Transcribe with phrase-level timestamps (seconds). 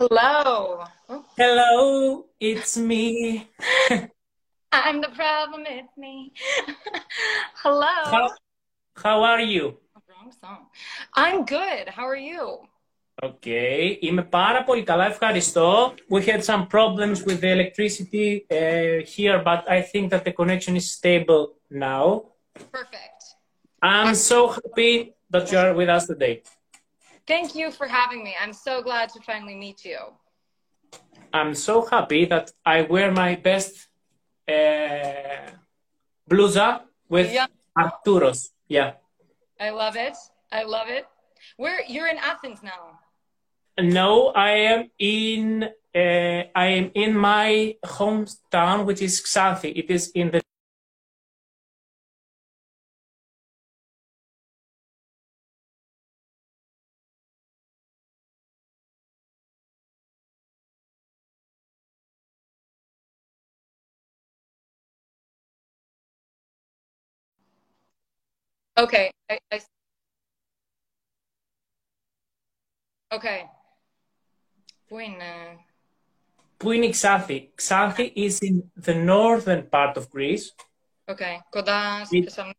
[0.00, 0.84] Hello.
[1.08, 3.48] Oh, Hello, it's me.
[4.70, 6.32] I'm the problem, it's me.
[7.62, 7.96] Hello.
[8.14, 8.30] How,
[8.94, 9.76] how are you?
[10.08, 10.66] Wrong song.
[11.14, 11.88] I'm good.
[11.88, 12.68] How are you?
[13.22, 15.94] Okay, είμαι πάρα πολύ καλά, ευχαριστώ.
[16.10, 20.76] We had some problems with the electricity uh, here, but I think that the connection
[20.76, 22.22] is stable now.
[22.70, 23.22] Perfect.
[23.82, 26.42] I'm so happy that you are with us today.
[27.27, 28.35] Thank you for having me.
[28.41, 29.97] I'm so glad to finally meet you.
[31.33, 33.87] I'm so happy that I wear my best
[34.47, 35.49] uh,
[36.29, 37.47] blusa with Yeah.
[37.77, 38.49] Arturos.
[38.67, 38.93] Yeah.
[39.59, 40.15] I love it.
[40.51, 41.05] I love it.
[41.57, 42.99] Where you're in Athens now.
[43.79, 45.63] No, I am in
[45.95, 49.71] uh, I am in my hometown, which is Xanthi.
[49.75, 50.41] It is in the
[68.80, 69.10] Okay.
[69.32, 69.58] I, I
[73.14, 73.48] Okay.
[74.88, 75.24] Πού είναι?
[76.56, 77.48] Πού είναι η Xanthi?
[77.68, 80.54] Xanthi is in the northern part of Greece.
[81.04, 81.36] Okay.
[81.50, 82.58] Κοντά στη It- Θεσσαλονίκη.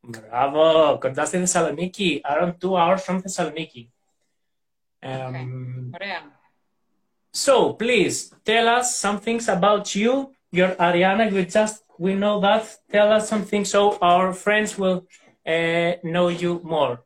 [0.00, 3.88] Μπράβο, κοντά στη Θεσσαλονίκη, around two hours from Thessaloniki.
[5.02, 6.40] Um, Ωραία.
[7.36, 10.32] So, please tell us some things about you.
[10.53, 11.31] you're Arianna.
[11.33, 12.63] We just we know that.
[12.91, 15.05] Tell us something so our friends will
[15.45, 17.03] uh, know you more.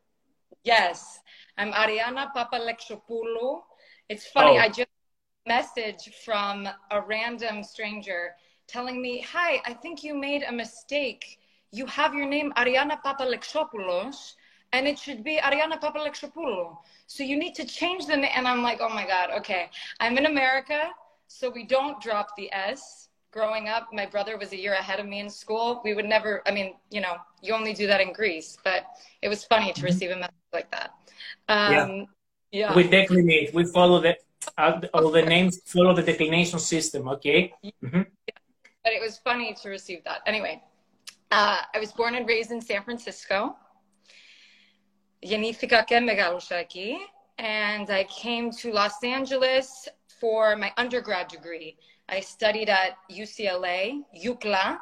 [0.62, 1.20] Yes,
[1.56, 3.62] I'm Arianna Papalexopoulou.
[4.08, 4.64] It's funny, Oh.
[4.64, 4.88] I just
[5.46, 8.34] message from a random stranger
[8.66, 11.40] telling me, "Hi, I think you made a mistake.
[11.72, 14.34] You have your name Arianna Papalexopoulos,
[14.74, 16.76] and it should be Arianna Papalexopoulou.
[17.06, 19.70] So you need to change the name." And I'm like, "Oh my god, okay.
[20.00, 20.90] I'm in America,
[21.28, 25.07] so we don't drop the S." Growing up, my brother was a year ahead of
[25.07, 25.81] me in school.
[25.83, 28.85] We would never, I mean, you know, you only do that in Greece, but
[29.23, 30.91] it was funny to receive a message like that.
[31.49, 32.05] Um,
[32.51, 32.75] yeah.
[32.75, 33.51] We declinate.
[33.53, 34.15] We follow the
[34.57, 37.07] uh, all the names follow the declination system.
[37.15, 37.53] Okay.
[37.83, 38.05] Mhm.
[38.83, 40.19] but it was funny to receive that.
[40.25, 40.61] Anyway,
[41.31, 43.55] uh, I was born and raised in San Francisco.
[45.19, 46.95] Γεννήθηκα και μεγάλωσα εκεί.
[47.37, 49.67] And I came to Los Angeles
[50.19, 51.77] for my undergrad degree.
[52.08, 54.78] I studied at UCLA, UCLA.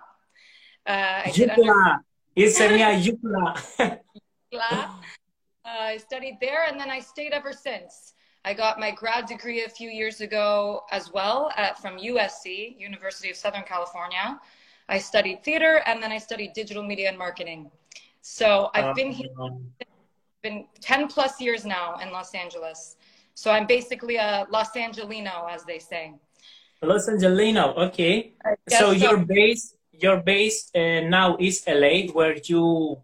[0.86, 1.98] Uh, UCLA.
[2.36, 3.98] It's a UCLA.
[4.52, 4.90] UCLA.
[5.64, 8.14] I studied there and then I stayed ever since.
[8.44, 13.30] I got my grad degree a few years ago as well at, from USC, University
[13.30, 14.38] of Southern California.
[14.88, 17.70] I studied theater and then I studied digital media and marketing.
[18.20, 19.66] So I've been here um,
[20.42, 22.96] been 10 plus years now in Los Angeles.
[23.34, 26.14] So I'm basically a Los Angelino, as they say.
[26.82, 27.74] Los Angelino.
[27.88, 28.34] Okay.
[28.68, 28.90] So so.
[28.92, 33.02] your base your base uh, now is LA, where you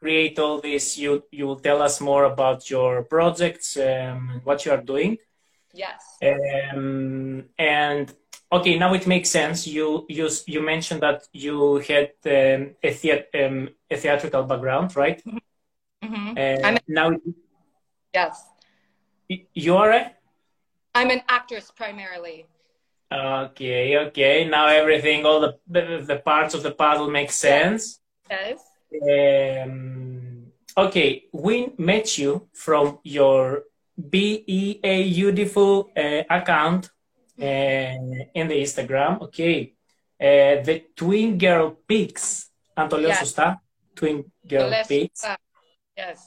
[0.00, 0.96] create all this.
[0.98, 5.18] You you will tell us more about your projects, um, what you are doing.
[5.74, 6.18] Yes.
[6.22, 8.14] Um, and
[8.52, 9.66] okay, now it makes sense.
[9.66, 15.20] You you you mentioned that you had um, a, thea- um, a theatrical background, right?
[16.02, 17.10] hmm Uh, I'm now
[18.14, 18.44] Yes.
[19.54, 20.12] you are a
[20.94, 22.46] I'm an actress primarily.
[23.12, 24.48] Okay, okay.
[24.48, 25.58] Now everything, all the
[26.06, 28.00] the parts of the puzzle make sense.
[28.30, 28.60] Yes.
[28.92, 30.46] Um,
[30.76, 33.64] okay, we met you from your
[33.96, 36.90] B E A beautiful uh, account
[37.38, 37.42] mm-hmm.
[37.42, 39.20] uh, in the Instagram.
[39.22, 39.74] Okay,
[40.18, 42.48] uh, the twin girl peaks.
[42.74, 43.20] Antolio yes.
[43.20, 43.60] Susta,
[43.94, 45.24] twin girl peaks.
[45.24, 45.36] Uh,
[45.94, 46.18] yes.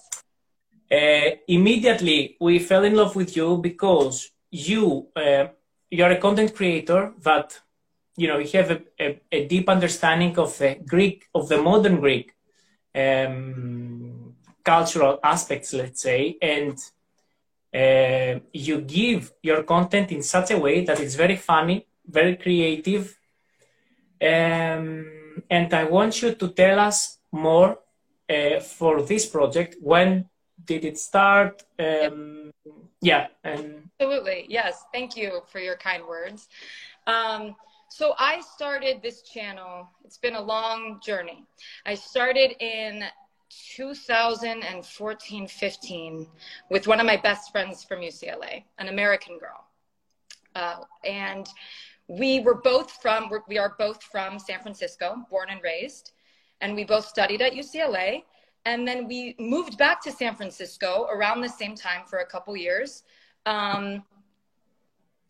[0.91, 5.47] Uh, immediately, we fell in love with you because you uh,
[5.95, 7.47] you're a content creator that
[8.17, 12.00] you know you have a, a, a deep understanding of the Greek of the modern
[12.00, 12.33] Greek
[13.03, 16.78] um, cultural aspects, let's say, and
[17.73, 23.18] uh, you give your content in such a way that it's very funny, very creative,
[24.21, 27.80] um, and I want you to tell us more
[28.30, 29.75] uh, for this project.
[29.81, 30.30] When
[30.65, 31.63] did it start?
[31.79, 32.51] Um,
[33.01, 34.45] yeah, and Absolutely.
[34.50, 34.83] Yes.
[34.94, 36.47] Thank you for your kind words.
[37.07, 37.56] Um,
[37.89, 39.88] so I started this channel.
[40.03, 41.45] It's been a long journey.
[41.85, 43.03] I started in
[43.75, 46.27] 2014 15
[46.69, 49.65] with one of my best friends from UCLA, an American girl.
[50.56, 51.47] Uh, and
[52.07, 56.11] we were both from, we are both from San Francisco, born and raised.
[56.61, 58.23] And we both studied at UCLA.
[58.65, 62.57] And then we moved back to San Francisco around the same time for a couple
[62.57, 63.03] years.
[63.45, 64.03] Um,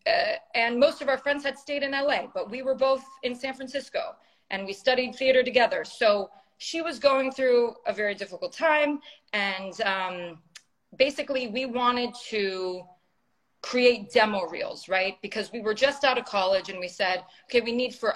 [0.06, 3.34] uh, and most of our friends had stayed in LA, but we were both in
[3.34, 4.14] San Francisco
[4.50, 5.84] and we studied theater together.
[5.84, 9.00] So she was going through a very difficult time.
[9.32, 10.38] And um,
[10.96, 12.82] basically, we wanted to
[13.62, 15.20] create demo reels, right?
[15.22, 18.14] Because we were just out of college and we said, okay, we need for,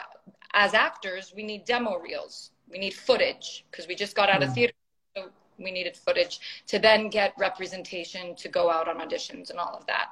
[0.52, 2.52] as actors, we need demo reels.
[2.70, 4.48] We need footage because we just got out mm.
[4.48, 4.72] of theater.
[5.60, 9.86] We needed footage to then get representation to go out on auditions and all of
[9.86, 10.08] that.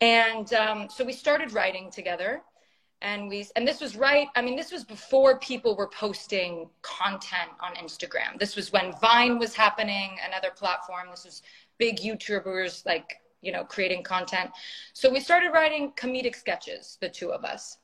[0.00, 2.42] And um, so we started writing together
[3.02, 7.50] and we and this was right i mean this was before people were posting content
[7.60, 8.38] on instagram.
[8.38, 11.08] This was when vine was happening another platform.
[11.10, 11.42] This was
[11.78, 14.50] big youtubers like you know creating content.
[14.92, 17.78] So we started writing comedic sketches the two of us.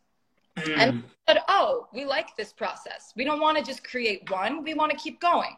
[0.56, 0.78] Mm.
[0.78, 3.12] and said oh we like this process.
[3.16, 4.62] We don't want to just create one.
[4.62, 5.56] We want to keep going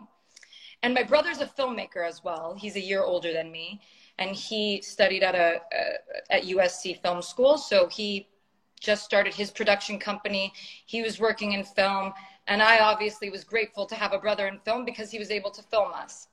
[0.82, 3.80] and my brother's a filmmaker as well he's a year older than me
[4.18, 8.28] and he studied at a, a at usc film school so he
[8.80, 10.52] just started his production company.
[10.86, 12.12] He was working in film.
[12.48, 15.50] And I obviously was grateful to have a brother in film because he was able
[15.52, 16.26] to film us.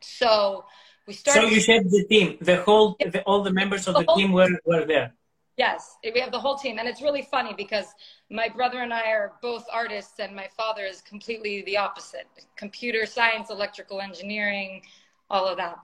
[0.00, 0.64] So
[1.06, 1.48] we started.
[1.48, 4.32] So you said the team, the whole, the, all the members of the, the team
[4.32, 5.12] were, were there.
[5.56, 6.78] Yes, we have the whole team.
[6.78, 7.86] And it's really funny because
[8.30, 12.26] my brother and I are both artists, and my father is completely the opposite
[12.56, 14.82] computer science, electrical engineering,
[15.30, 15.78] all of that.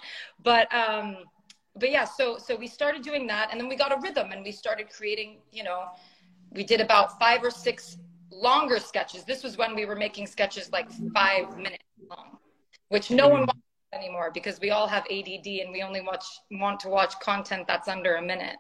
[0.45, 1.25] But um,
[1.75, 4.45] but yeah, so so we started doing that, and then we got a rhythm, and
[4.45, 5.39] we started creating.
[5.53, 5.85] You know,
[6.53, 7.97] we did about five or six
[8.31, 9.25] longer sketches.
[9.25, 12.37] This was when we were making sketches like five minutes long,
[12.89, 13.63] which no one watches
[13.95, 17.89] anymore because we all have ADD and we only watch want to watch content that's
[17.89, 18.57] under a minute.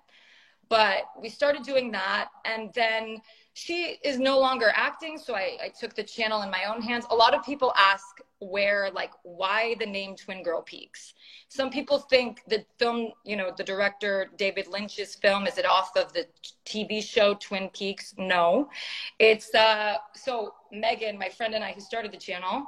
[0.72, 3.20] But we started doing that, and then
[3.52, 7.04] she is no longer acting, so I, I took the channel in my own hands.
[7.10, 8.06] A lot of people ask
[8.38, 11.12] where like why the name twin girl peaks.
[11.48, 15.94] Some people think the film you know the director david lynch's film is it off
[15.94, 16.26] of the
[16.64, 18.14] tv show twin peaks?
[18.16, 18.70] No.
[19.18, 22.66] It's uh so megan my friend and i who started the channel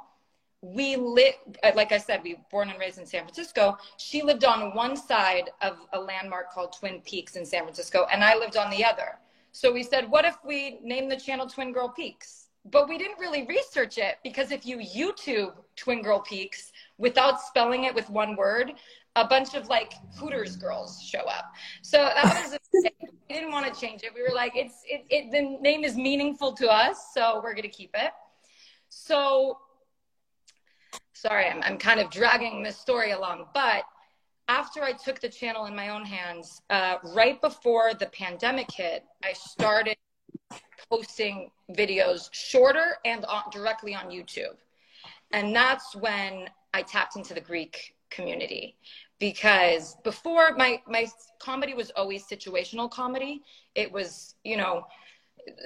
[0.61, 4.21] we live uh, like i said we were born and raised in san francisco she
[4.21, 8.35] lived on one side of a landmark called twin peaks in san francisco and i
[8.35, 9.19] lived on the other
[9.51, 13.19] so we said what if we name the channel twin girl peaks but we didn't
[13.19, 18.35] really research it because if you YouTube Twin Girl Peaks without spelling it with one
[18.35, 18.73] word,
[19.15, 21.53] a bunch of like Hooters girls show up.
[21.83, 24.11] So that was we didn't want to change it.
[24.13, 27.67] We were like, it's it, it the name is meaningful to us, so we're gonna
[27.69, 28.11] keep it.
[28.89, 29.59] So
[31.15, 33.83] sorry, I'm I'm kind of dragging this story along, but
[34.47, 39.03] after I took the channel in my own hands, uh, right before the pandemic hit,
[39.23, 39.97] I started
[40.87, 44.57] posting videos shorter and on, directly on YouTube.
[45.31, 48.77] And that's when I tapped into the Greek community
[49.19, 51.07] because before my my
[51.39, 53.41] comedy was always situational comedy.
[53.73, 54.85] It was, you know,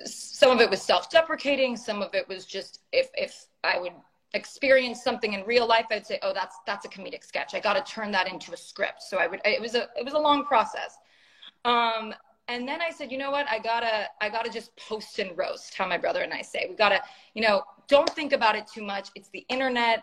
[0.06, 3.94] some of it was self-deprecating, some of it was just if if I would
[4.33, 7.53] experience something in real life, I'd say, "Oh, that's that's a comedic sketch.
[7.53, 10.05] I got to turn that into a script." So I would it was a it
[10.05, 10.97] was a long process.
[11.65, 12.13] Um,
[12.49, 13.47] and then I said, you know what?
[13.47, 15.75] I gotta, I gotta just post and roast.
[15.75, 16.99] How my brother and I say, we gotta,
[17.35, 19.09] you know, don't think about it too much.
[19.13, 20.01] It's the internet,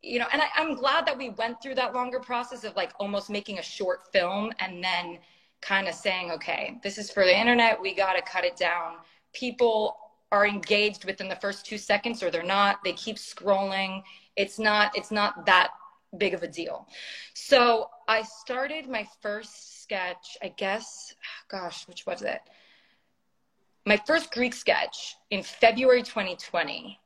[0.00, 0.26] you know.
[0.32, 3.58] And I, I'm glad that we went through that longer process of like almost making
[3.58, 5.18] a short film and then
[5.60, 7.82] kind of saying, okay, this is for the internet.
[7.82, 8.94] We gotta cut it down.
[9.32, 9.96] People
[10.32, 12.82] are engaged within the first two seconds, or they're not.
[12.84, 14.02] They keep scrolling.
[14.36, 15.70] It's not, it's not that
[16.16, 16.86] big of a deal.
[17.34, 21.14] So I started my first sketch, I guess,
[21.48, 22.40] gosh, which was it?
[23.86, 26.98] My first Greek sketch in February 2020.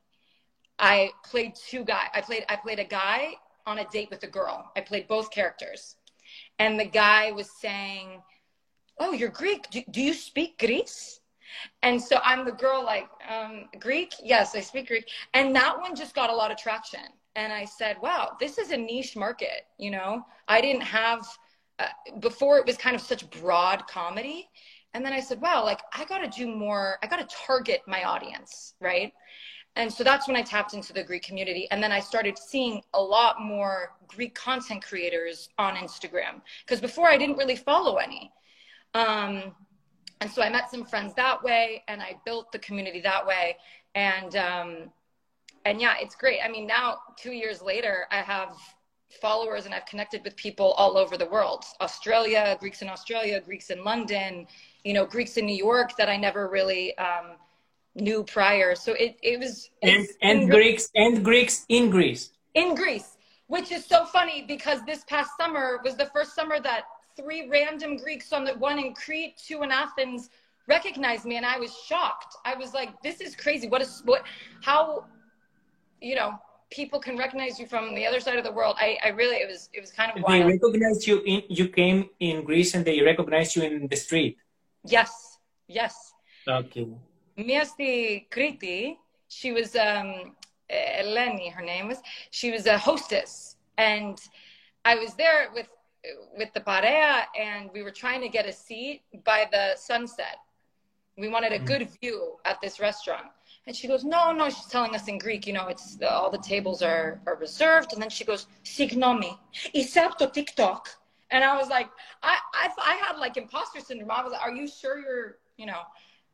[0.78, 2.09] I played two guys.
[2.14, 4.71] I played I played a guy on a date with a girl.
[4.76, 5.97] I played both characters.
[6.59, 8.21] And the guy was saying,
[8.99, 9.71] "Oh, you're Greek.
[9.71, 11.21] Do, do you speak Greece?"
[11.82, 14.12] And so I'm the girl like, um, Greek?
[14.23, 15.08] Yes, I speak Greek.
[15.34, 17.00] And that one just got a lot of traction.
[17.37, 19.66] And I said, wow, this is a niche market.
[19.78, 21.26] You know, I didn't have
[21.78, 21.87] uh,
[22.20, 24.49] before it was kind of such broad comedy
[24.94, 28.75] and then i said wow like i gotta do more i gotta target my audience
[28.80, 29.12] right
[29.75, 32.80] and so that's when i tapped into the greek community and then i started seeing
[32.94, 38.32] a lot more greek content creators on instagram because before i didn't really follow any
[38.94, 39.52] um,
[40.25, 43.57] and so i met some friends that way and i built the community that way
[43.95, 44.90] and um,
[45.66, 48.57] and yeah it's great i mean now two years later i have
[49.21, 53.71] followers and I've connected with people all over the world Australia, Greeks in Australia, Greeks
[53.71, 54.47] in London,
[54.85, 57.37] you know, Greeks in New York that I never really um,
[57.95, 58.75] knew prior.
[58.75, 59.71] So it, it was.
[59.83, 62.33] And, and Greeks and Greeks in Greece.
[62.54, 63.16] In Greece,
[63.47, 66.85] which is so funny because this past summer was the first summer that
[67.15, 70.29] three random Greeks on the one in Crete, two in Athens
[70.68, 72.36] recognized me and I was shocked.
[72.46, 73.68] I was like, this is crazy.
[73.68, 74.24] What is what
[74.62, 75.06] how
[76.01, 76.32] you know
[76.72, 78.75] people can recognize you from the other side of the world.
[78.79, 80.44] I, I really it was it was kind of wild.
[80.44, 84.38] They recognized you in you came in Greece and they recognized you in the street.
[84.86, 85.38] Yes.
[85.68, 86.13] Yes.
[86.48, 86.88] Okay.
[87.36, 90.36] Μία στη Κρήτη, she was um
[90.70, 92.00] Eleni, her name was.
[92.32, 94.18] She was a hostess and
[94.86, 95.68] I was there with
[96.37, 100.38] with the parea and we were trying to get a seat by the sunset.
[101.16, 101.66] We wanted a mm.
[101.66, 103.26] good view at this restaurant.
[103.66, 106.30] And she goes, no, no, she's telling us in Greek, you know, it's the, all
[106.30, 107.92] the tables are, are reserved.
[107.92, 109.38] And then she goes, signomi,
[109.75, 110.88] isapto TikTok.
[111.30, 111.88] And I was like,
[112.23, 114.11] I, I, I had like imposter syndrome.
[114.11, 115.80] I was like, are you sure you're, you know,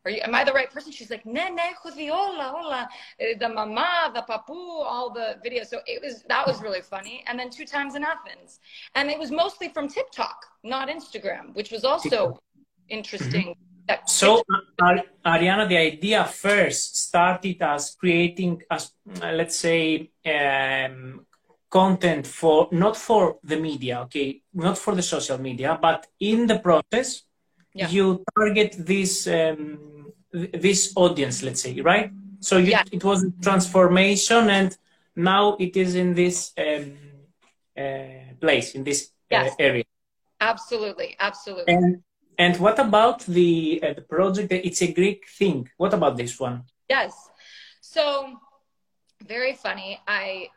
[0.04, 0.92] are you, am I the right person?
[0.92, 1.74] She's like, ne, ne,
[2.08, 2.88] hola, hola,
[3.38, 5.66] the mama, the papu, all the videos.
[5.66, 7.22] So it was, that was really funny.
[7.26, 8.60] And then two times in Athens.
[8.94, 12.38] And it was mostly from TikTok, not Instagram, which was also
[12.88, 13.54] interesting.
[13.88, 13.94] Mm-hmm.
[14.06, 14.42] So,
[15.26, 21.26] Arianna, the idea first started as creating, as let's say, um,
[21.68, 26.58] content for not for the media, okay, not for the social media, but in the
[26.58, 27.22] process,
[27.74, 27.88] yeah.
[27.88, 32.10] you target this um, this audience, let's say, right?
[32.40, 32.84] So you, yeah.
[32.90, 34.76] it was a transformation, and
[35.14, 36.96] now it is in this um,
[37.76, 39.52] uh, place, in this uh, yes.
[39.52, 39.84] uh, area.
[40.40, 41.74] Absolutely, absolutely.
[41.74, 42.02] And
[42.38, 44.52] and what about the uh, the project?
[44.52, 45.68] It's a Greek thing.
[45.76, 46.64] What about this one?
[46.88, 47.12] Yes.
[47.80, 48.38] So
[49.26, 50.00] very funny.
[50.06, 50.48] I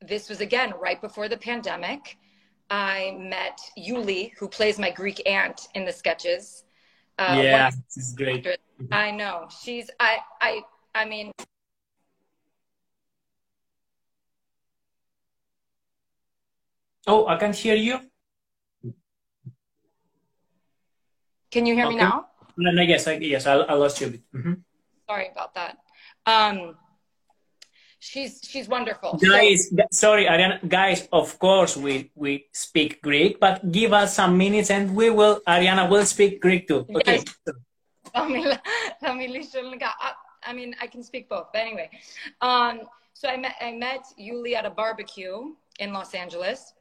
[0.00, 2.18] this was again right before the pandemic.
[2.70, 6.64] I met Yuli, who plays my Greek aunt in the sketches.
[7.18, 8.46] Uh, yeah, this is great.
[8.92, 9.48] I know.
[9.62, 10.62] She's I I
[10.94, 11.32] I mean
[17.06, 17.98] Oh, I can hear you.
[21.50, 21.96] Can you hear okay.
[21.96, 22.26] me now?
[22.56, 24.20] No, no, yes, I, yes, I, I lost you.
[24.34, 24.52] Mm-hmm.
[25.08, 25.78] Sorry about that.
[26.26, 26.76] Um,
[28.00, 29.16] she's she's wonderful.
[29.16, 30.66] Guys, so, sorry, Arianna.
[30.66, 35.40] Guys, of course we we speak Greek, but give us some minutes and we will.
[35.46, 36.86] Arianna will speak Greek too.
[36.96, 37.22] Okay.
[37.22, 37.54] Yes.
[40.42, 41.48] I mean, I can speak both.
[41.52, 41.90] But anyway,
[42.40, 42.80] um,
[43.12, 46.72] so I met I met Yuli at a barbecue in Los Angeles,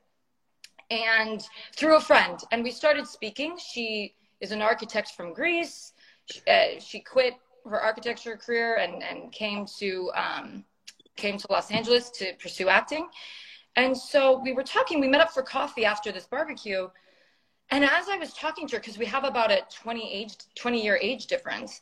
[0.89, 1.45] and
[1.75, 3.57] through a friend, and we started speaking.
[3.57, 5.91] She is an architect from Greece.
[6.31, 7.33] She, uh, she quit
[7.65, 10.63] her architecture career and, and came to um,
[11.19, 13.07] came to Los Angeles to pursue acting.
[13.75, 16.87] And so we were talking, we met up for coffee after this barbecue.
[17.69, 20.83] And as I was talking to her, because we have about a 20 age, 20
[20.83, 21.81] year age difference,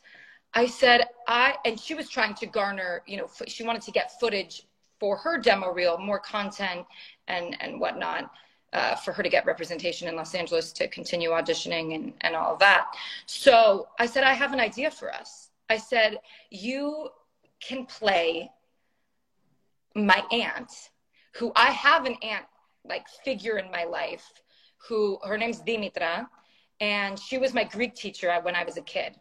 [0.54, 4.18] I said, I, and she was trying to garner, you know, she wanted to get
[4.18, 4.66] footage
[4.98, 6.86] for her demo reel, more content
[7.28, 8.30] and, and whatnot.
[8.74, 12.52] Uh, for her to get representation in Los Angeles to continue auditioning and, and all
[12.52, 12.88] of that.
[13.24, 15.48] So I said, I have an idea for us.
[15.70, 16.18] I said,
[16.50, 17.08] you
[17.60, 18.50] can play
[20.06, 20.90] my aunt,
[21.34, 22.46] who I have an aunt
[22.84, 24.24] like figure in my life,
[24.88, 26.26] who her name's Dimitra,
[26.80, 29.16] and she was my Greek teacher when I was a kid.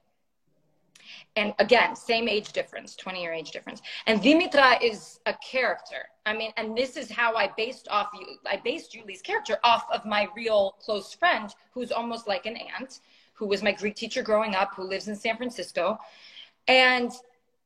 [1.36, 3.82] And again, same age difference, 20 year age difference.
[4.08, 6.10] And Dimitra is a character.
[6.26, 8.38] I mean, and this is how I based off you.
[8.46, 13.00] I based Yuli's character off of my real close friend, who's almost like an aunt,
[13.34, 15.98] who was my Greek teacher growing up, who lives in San Francisco.
[16.68, 17.12] And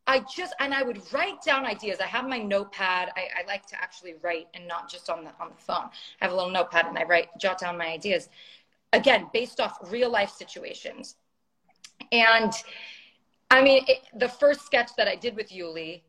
[0.07, 1.99] I just and I would write down ideas.
[1.99, 3.09] I have my notepad.
[3.15, 5.89] I, I, like to actually write and not just on the on the phone.
[6.19, 8.29] I have a little notepad and I write jot down my ideas.
[8.93, 11.15] Again, based off real life situations.
[12.11, 12.51] And
[13.51, 16.01] I mean, it, the first sketch that I did with Yuli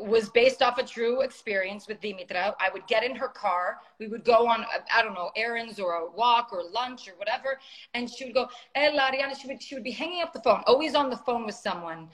[0.00, 2.54] was based off a true experience with Dimitra.
[2.60, 3.78] I would get in her car.
[3.98, 7.58] We would go on, I don't know, errands or a walk or lunch or whatever.
[7.94, 10.40] And she would go, eh, Ella, Arianna, she would, she would be hanging up the
[10.40, 12.08] phone, always on the phone with someone.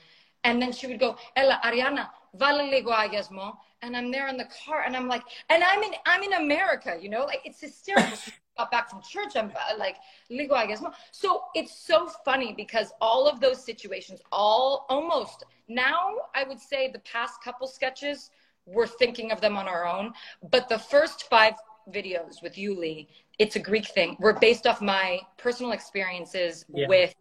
[0.45, 3.57] And then she would go, Ella, Arianna, vale ligo agasmo.
[3.81, 6.97] And I'm there in the car and I'm like, and I'm in, I'm in America,
[7.01, 8.15] you know, like it's hysterical.
[8.23, 9.35] she got back from church.
[9.35, 9.97] I'm uh, like,
[10.31, 10.93] ligo agasmo.
[11.11, 16.91] So it's so funny because all of those situations, all almost now, I would say
[16.91, 18.29] the past couple sketches,
[18.67, 20.13] we're thinking of them on our own.
[20.49, 21.55] But the first five
[21.91, 23.07] videos with Yuli,
[23.39, 24.15] it's a Greek thing.
[24.19, 26.87] We're based off my personal experiences yeah.
[26.87, 27.15] with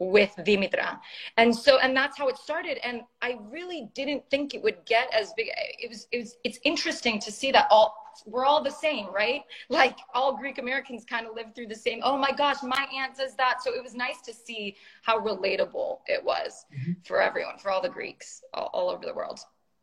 [0.00, 0.98] with Dimitra.
[1.36, 2.78] And so, and that's how it started.
[2.84, 5.48] And I really didn't think it would get as big.
[5.78, 7.94] It was, it was, it's interesting to see that all,
[8.26, 9.42] we're all the same, right?
[9.68, 13.16] Like all Greek Americans kind of live through the same, oh my gosh, my aunt
[13.16, 13.62] does that.
[13.62, 16.92] So it was nice to see how relatable it was mm-hmm.
[17.04, 19.40] for everyone, for all the Greeks all, all over the world.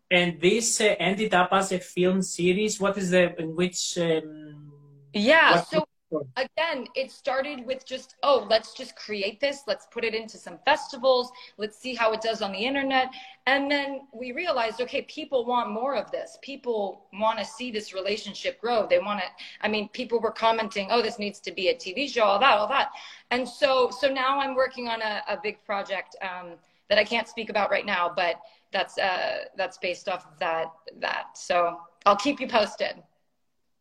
[0.10, 2.80] And this uh, ended up as a film series.
[2.80, 4.72] What is the, in which, um,
[5.14, 9.64] yeah, so again, it started with just, oh, let's just create this.
[9.68, 11.32] Let's put it into some festivals.
[11.58, 13.12] Let's see how it does on the internet.
[13.46, 16.38] And then we realized, okay, people want more of this.
[16.42, 18.88] People want to see this relationship grow.
[18.88, 19.26] They want to,
[19.62, 22.58] I mean, people were commenting, oh, this needs to be a TV show, all that,
[22.58, 22.92] all that.
[23.32, 26.54] And so, so now I'm working on a, a big project um,
[26.90, 28.40] that I can't speak about right now, but
[28.72, 31.38] that's, uh, that's based off of that, that.
[31.38, 33.04] So I'll keep you posted.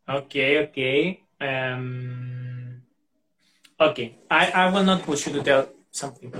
[0.09, 1.26] Okay, okay.
[1.39, 2.81] Um,
[3.79, 6.33] okay, I, I will not push you to tell something.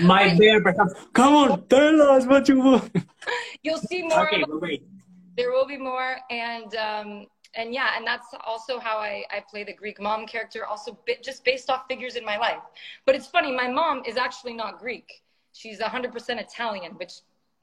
[0.00, 0.94] My bear, perhaps.
[1.12, 2.90] Come on, tell us what you want.
[3.62, 4.26] You'll see more.
[4.26, 4.82] Okay, wait.
[5.36, 7.26] There will be more, and um,
[7.56, 11.44] and yeah, and that's also how I, I play the Greek mom character, also just
[11.44, 12.58] based off figures in my life.
[13.06, 15.22] But it's funny, my mom is actually not Greek.
[15.52, 17.12] She's 100% Italian, which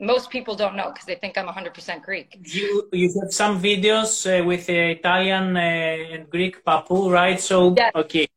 [0.02, 2.38] most people don't know because they think I'm 100% Greek.
[2.42, 7.40] You you have some videos uh, with uh, Italian uh, and Greek papu, right?
[7.40, 7.92] So yes.
[7.96, 8.28] okay.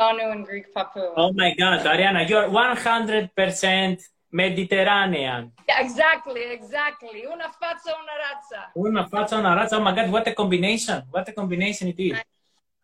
[0.00, 1.12] Danu and Greek papu.
[1.16, 4.02] Oh my God, Arianna, you're 100%
[4.32, 5.52] Mediterranean.
[5.68, 7.26] Yeah, exactly, exactly.
[7.26, 8.60] Una faccia, una razza.
[8.74, 9.76] Una faccia, una razza.
[9.76, 11.04] Oh my God, what a combination!
[11.10, 12.18] What a combination it is.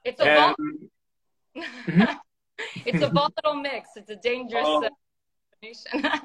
[0.04, 0.54] It's a um,
[1.56, 2.02] mm-hmm.
[2.84, 3.96] it's a volatile mix.
[3.96, 4.84] It's a dangerous oh.
[4.84, 4.90] Uh,
[5.50, 6.20] combination.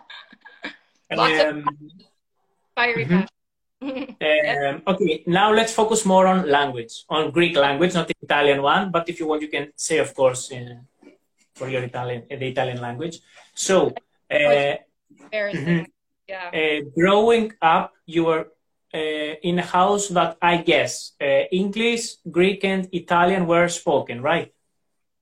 [1.12, 1.66] Um,
[2.76, 3.26] fiery mm-hmm.
[3.84, 8.92] um, okay, now let's focus more on language, on Greek language, not the Italian one,
[8.92, 10.76] but if you want, you can say, of course, uh,
[11.54, 13.20] for your Italian, uh, the Italian language.
[13.54, 13.94] So,
[14.32, 14.78] uh,
[15.34, 15.84] mm-hmm.
[16.28, 16.50] yeah.
[16.54, 18.48] Uh, growing up, you were
[18.94, 24.54] uh, in a house that I guess uh, English, Greek, and Italian were spoken, right?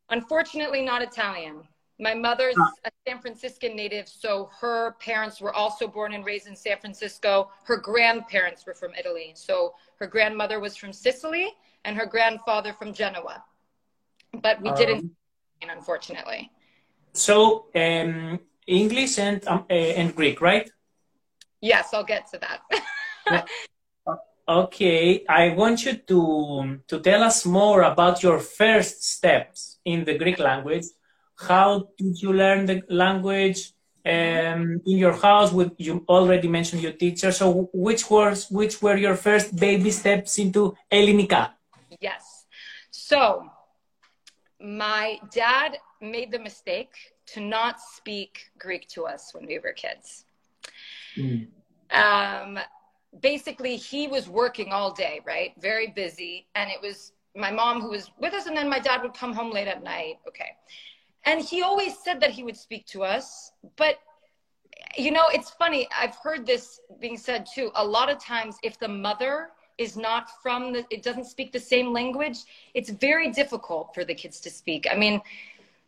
[0.09, 1.63] Unfortunately, not Italian.
[2.01, 6.55] My mother's a San Franciscan native, so her parents were also born and raised in
[6.55, 7.51] San Francisco.
[7.63, 9.33] Her grandparents were from Italy.
[9.35, 11.53] So her grandmother was from Sicily
[11.85, 13.43] and her grandfather from Genoa.
[14.41, 15.11] But we didn't,
[15.61, 16.49] um, unfortunately.
[17.13, 20.71] So um, English and, um, uh, and Greek, right?
[21.61, 22.61] Yes, I'll get to that.
[23.29, 23.43] yeah.
[24.49, 30.17] Okay, I want you to, to tell us more about your first steps in the
[30.17, 30.87] Greek language
[31.47, 33.73] how did you learn the language
[34.05, 35.51] um, in your house?
[35.51, 37.31] With you already mentioned your teacher.
[37.31, 41.51] So which was which were your first baby steps into Ellinika?
[41.99, 42.45] Yes.
[42.91, 43.49] So
[44.59, 46.93] my dad made the mistake
[47.27, 50.25] to not speak Greek to us when we were kids.
[51.17, 51.47] Mm.
[51.91, 52.59] Um,
[53.21, 55.53] basically, he was working all day, right?
[55.59, 59.01] Very busy, and it was my mom who was with us, and then my dad
[59.01, 60.19] would come home late at night.
[60.27, 60.51] Okay.
[61.25, 63.51] And he always said that he would speak to us.
[63.75, 63.95] But,
[64.97, 65.87] you know, it's funny.
[65.95, 67.71] I've heard this being said too.
[67.75, 71.59] A lot of times, if the mother is not from the, it doesn't speak the
[71.59, 72.39] same language,
[72.73, 74.87] it's very difficult for the kids to speak.
[74.91, 75.21] I mean,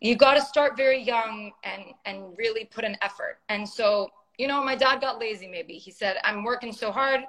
[0.01, 3.39] you got to start very young and, and really put an effort.
[3.49, 5.73] And so, you know, my dad got lazy maybe.
[5.73, 7.21] He said, I'm working so hard.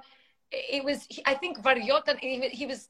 [0.51, 2.88] It was, I think, Variota, he was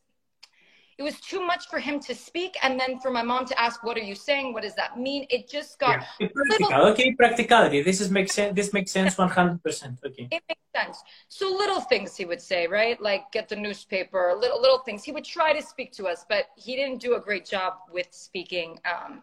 [0.99, 3.83] it was too much for him to speak and then for my mom to ask
[3.83, 4.53] what are you saying?
[4.53, 5.27] What does that mean?
[5.29, 6.29] It just got yeah.
[6.33, 6.93] practical little...
[6.93, 10.29] okay practicality this is makes sense this makes sense 100% okay.
[10.31, 11.03] It makes sense.
[11.29, 13.01] So little things he would say right?
[13.01, 15.03] Like get the newspaper little little things.
[15.03, 18.09] He would try to speak to us but he didn't do a great job with
[18.11, 19.23] speaking um,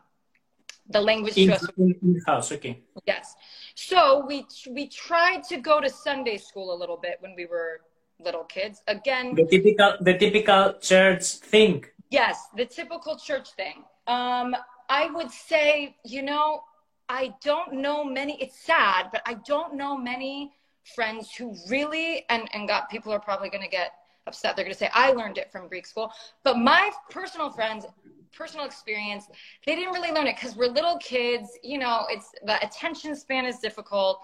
[0.90, 1.68] the language in, to us.
[1.78, 2.82] in, in house okay.
[3.06, 3.36] Yes.
[3.76, 7.82] So we we tried to go to sunday school a little bit when we were
[8.24, 8.82] little kids.
[8.88, 11.86] Again, the typical the typical church thing.
[12.10, 13.84] Yes, the typical church thing.
[14.08, 14.56] Um,
[14.90, 16.64] I would say, you know,
[17.08, 18.42] I don't know many.
[18.42, 20.54] It's sad, but I don't know many
[20.96, 23.94] friends who really and and got people are probably going to get
[24.28, 24.56] upset.
[24.56, 26.12] They're going to say I learned it from Greek school,
[26.44, 27.86] but my personal friends
[28.34, 29.26] personal experience
[29.66, 33.46] they didn't really learn it because we're little kids you know it's the attention span
[33.46, 34.22] is difficult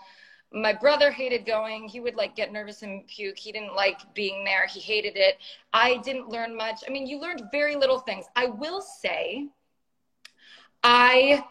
[0.53, 1.87] my brother hated going.
[1.87, 3.37] He would like get nervous and puke.
[3.37, 4.65] He didn't like being there.
[4.67, 5.37] He hated it.
[5.73, 6.83] I didn't learn much.
[6.87, 8.25] I mean you learned very little things.
[8.35, 9.49] I will say
[10.83, 11.43] i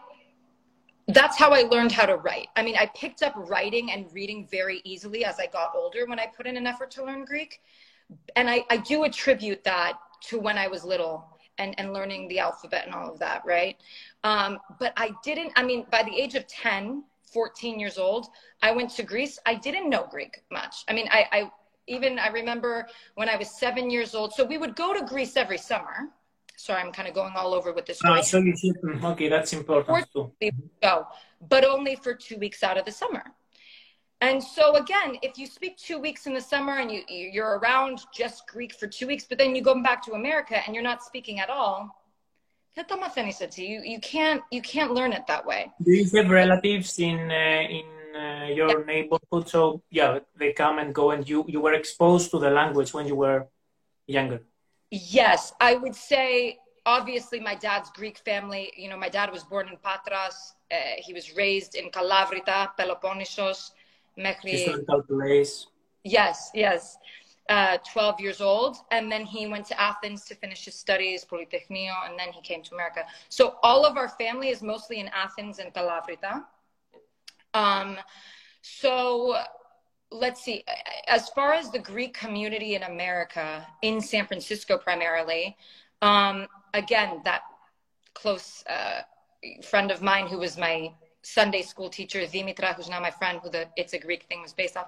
[1.09, 2.47] that's how i learned how to write.
[2.55, 6.19] I mean i picked up writing and reading very easily as i got older when
[6.19, 7.61] i put in an effort to learn greek.
[8.35, 12.39] And i, I do attribute that to when i was little and, and learning the
[12.39, 13.77] alphabet and all of that right?
[14.23, 18.27] Um, but i didn't i mean by the age of 10 14 years old,
[18.61, 19.39] I went to Greece.
[19.45, 20.83] I didn't know Greek much.
[20.87, 21.51] I mean, I, I
[21.87, 24.33] even I remember when I was seven years old.
[24.33, 26.09] So we would go to Greece every summer.
[26.57, 27.99] Sorry, I'm kind of going all over with this.
[28.03, 30.31] Oh, so you should, okay, that's important too.
[30.81, 31.05] Go,
[31.47, 33.23] but only for two weeks out of the summer.
[34.21, 38.01] And so again, if you speak two weeks in the summer and you you're around
[38.13, 41.03] just Greek for two weeks, but then you go back to America and you're not
[41.03, 41.96] speaking at all,
[42.77, 45.71] that homogeneity, you, you can't you can't learn it that way.
[45.83, 48.85] Do you have relatives in uh, in uh, your yeah.
[48.85, 49.49] neighborhood?
[49.49, 53.07] So yeah, they come and go, and you you were exposed to the language when
[53.07, 53.47] you were
[54.05, 54.43] younger.
[54.91, 58.71] Yes, I would say obviously my dad's Greek family.
[58.77, 60.53] You know, my dad was born in Patras.
[60.71, 63.71] Uh, he was raised in Kalavrita, Peloponnesos,
[64.19, 64.51] Mehri.
[64.51, 65.65] Historical place.
[66.03, 66.99] Yes, yes.
[67.49, 68.75] Uh, 12 years old.
[68.91, 72.61] And then he went to Athens to finish his studies, Polytechnio, and then he came
[72.63, 73.05] to America.
[73.29, 76.43] So all of our family is mostly in Athens and Kalavrita.
[77.53, 77.97] Um,
[78.61, 79.37] so
[80.11, 80.63] let's see.
[81.07, 85.55] As far as the Greek community in America, in San Francisco primarily,
[86.01, 87.43] um, again, that
[88.13, 89.01] close uh,
[89.63, 90.91] friend of mine who was my
[91.27, 94.53] Sunday school teacher, Dimitra, who's now my friend, who the It's a Greek thing was
[94.53, 94.87] based off,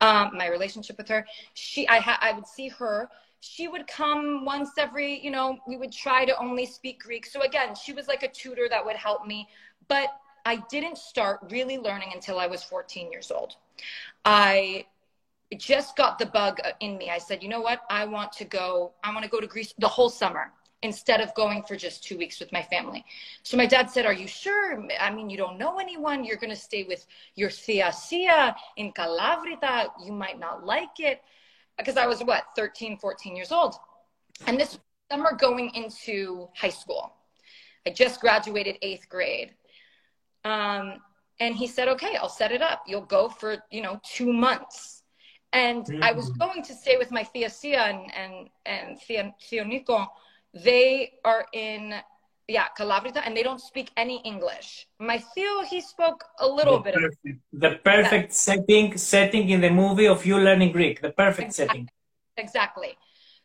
[0.00, 3.08] um, my relationship with her, she, I, ha- I would see her.
[3.40, 7.26] She would come once every, you know, we would try to only speak Greek.
[7.26, 9.48] So again, she was like a tutor that would help me.
[9.88, 10.08] But
[10.44, 13.56] I didn't start really learning until I was 14 years old.
[14.24, 14.86] I
[15.56, 17.10] just got the bug in me.
[17.10, 17.82] I said, you know what?
[17.88, 20.52] I want to go, I want to go to Greece the whole summer
[20.86, 23.04] instead of going for just two weeks with my family.
[23.42, 24.88] So my dad said, Are you sure?
[24.98, 26.24] I mean, you don't know anyone.
[26.24, 29.90] You're going to stay with your Thea Sia in Kalavrita.
[30.04, 31.20] You might not like it.
[31.76, 33.74] Because I was what, 13, 14 years old.
[34.46, 34.78] And this
[35.10, 37.12] summer going into high school.
[37.86, 39.50] I just graduated eighth grade.
[40.44, 40.94] Um,
[41.40, 42.82] and he said, Okay, I'll set it up.
[42.86, 45.02] You'll go for, you know, two months.
[45.52, 46.02] And mm-hmm.
[46.02, 46.38] I was mm.
[46.38, 48.34] going to stay with my Thea Sia and, and,
[48.66, 50.06] and Thea, Thea Nico
[50.64, 51.94] they are in
[52.48, 54.86] yeah Kalavrita and they don't speak any English.
[54.98, 56.94] My Theo he spoke a little the bit.
[56.94, 58.46] Perfect, of the perfect yeah.
[58.48, 61.00] setting setting in the movie of you learning Greek.
[61.00, 61.66] The perfect exactly.
[61.66, 61.90] setting.
[62.36, 62.92] Exactly.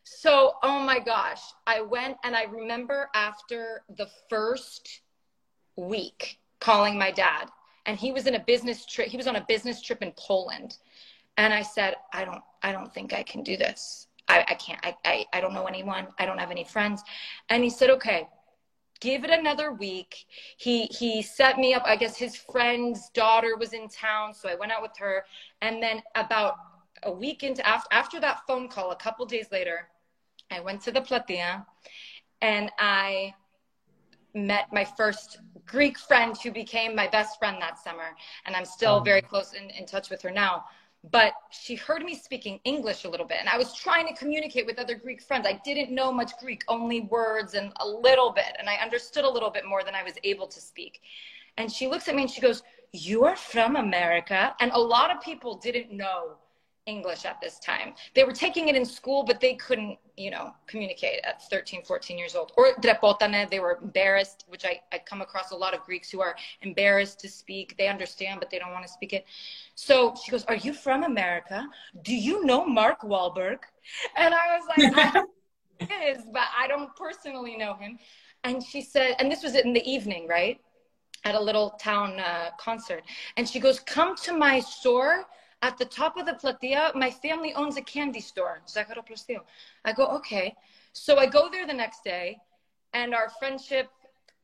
[0.04, 5.02] So oh my gosh, I went and I remember after the first
[5.76, 7.50] week calling my dad
[7.86, 10.78] and he was in a business trip he was on a business trip in Poland
[11.38, 14.80] and I said I don't I don't think I can do this I, I can't,
[14.84, 16.08] I, I, I don't know anyone.
[16.18, 17.04] I don't have any friends.
[17.50, 18.30] And he said, okay,
[19.02, 20.26] give it another week.
[20.58, 21.84] He, he set me up.
[21.86, 24.34] I guess his friend's daughter was in town.
[24.34, 25.26] So I went out with her.
[25.62, 26.56] And then about
[27.04, 29.90] a week into after, after that phone call, a couple days later,
[30.50, 31.66] I went to the Platia
[32.42, 33.34] and I
[34.34, 38.16] met my first Greek friend who became my best friend that summer.
[38.46, 40.64] And I'm still um, very close in, in touch with her now
[41.10, 43.38] but she heard me speaking English a little bit.
[43.40, 45.48] And I was trying to communicate with other Greek friends.
[45.48, 48.56] I didn't know much Greek, only words and a little bit.
[48.60, 51.02] And I understood a little bit more than I was able to speak.
[51.58, 52.62] And she looks at me and she goes,
[52.94, 54.56] You are from America?
[54.60, 56.38] And a lot of people didn't know
[56.88, 57.94] English at this time.
[58.16, 62.18] They were taking it in school, but they couldn't, you know, communicate at 13, 14
[62.18, 62.54] years old.
[62.58, 66.22] Or drepotane, they were embarrassed, which I, I come across a lot of Greeks who
[66.22, 67.78] are embarrassed to speak.
[67.78, 69.26] They understand, but they don't want to speak it.
[69.76, 71.68] So she goes, Are you from America?
[72.02, 73.60] Do you know Mark Wahlberg?
[74.18, 75.24] And I was like,
[75.82, 77.98] It is, but I don't personally know him.
[78.44, 80.60] And she said, and this was in the evening, right?
[81.26, 83.04] At a little town uh, concert.
[83.38, 85.26] And she goes, Come to my store
[85.62, 89.42] at the top of the platea, my family owns a candy store, Zakharoplastio.
[89.86, 90.56] I go, okay.
[90.94, 92.38] So I go there the next day,
[92.94, 93.90] and our friendship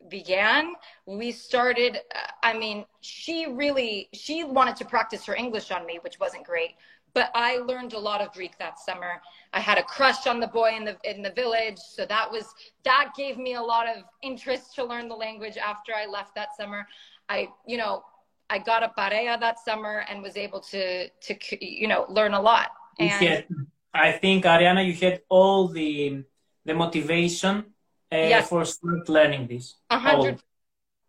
[0.10, 0.74] began.
[1.06, 2.00] We started,
[2.44, 6.76] I mean, she really, she wanted to practice her English on me, which wasn't great.
[7.14, 9.20] But I learned a lot of Greek that summer.
[9.54, 12.54] I had a crush on the boy in the in the village, so that was
[12.84, 16.50] that gave me a lot of interest to learn the language after I left that
[16.56, 16.86] summer.
[17.28, 18.04] I, you know,
[18.50, 22.42] I got a parea that summer and was able to to you know learn a
[22.42, 22.72] lot.
[23.00, 23.46] And had,
[23.94, 26.24] I think Arianna, you had all the
[26.66, 27.66] the motivation
[28.12, 28.50] uh, yes.
[28.50, 29.76] for start learning this.
[29.90, 30.42] A hundred.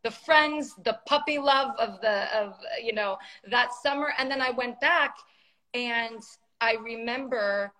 [0.04, 3.18] The friends, the puppy love of the of you know
[3.50, 5.16] that summer, and then I went back,
[5.74, 6.22] and
[6.60, 7.72] I remember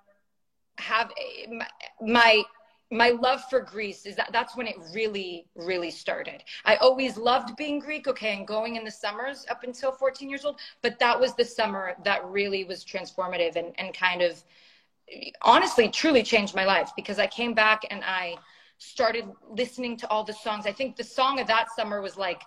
[0.78, 1.10] have
[1.50, 1.66] my,
[2.00, 2.42] my
[2.90, 6.42] my love for Greece is that that's when it really, really started.
[6.64, 10.44] I always loved being Greek, okay, and going in the summers up until 14 years
[10.44, 14.42] old, but that was the summer that really was transformative and, and kind of
[15.42, 18.36] honestly, truly changed my life because I came back and I
[18.78, 20.66] started listening to all the songs.
[20.66, 22.42] I think the song of that summer was like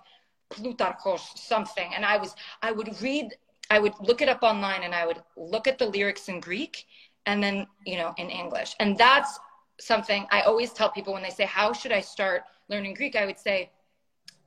[0.50, 1.92] Plutarchos something.
[1.94, 3.36] And I was, I would read,
[3.70, 6.86] I would look it up online and I would look at the lyrics in Greek
[7.26, 8.76] and then, you know, in English.
[8.80, 9.40] And that's
[9.82, 13.16] something I always tell people when they say, How should I start learning Greek?
[13.16, 13.72] I would say,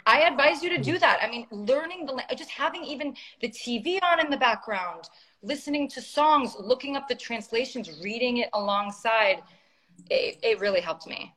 [0.06, 1.18] I advise you to do that.
[1.22, 5.08] I mean, learning the just having even the TV on in the background,
[5.42, 9.42] listening to songs, looking up the translations, reading it alongside,
[10.10, 11.34] it, it really helped me.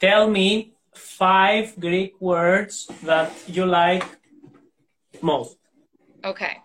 [0.00, 4.04] Tell me five Greek words that you like
[5.20, 5.58] most.
[6.24, 6.58] Okay.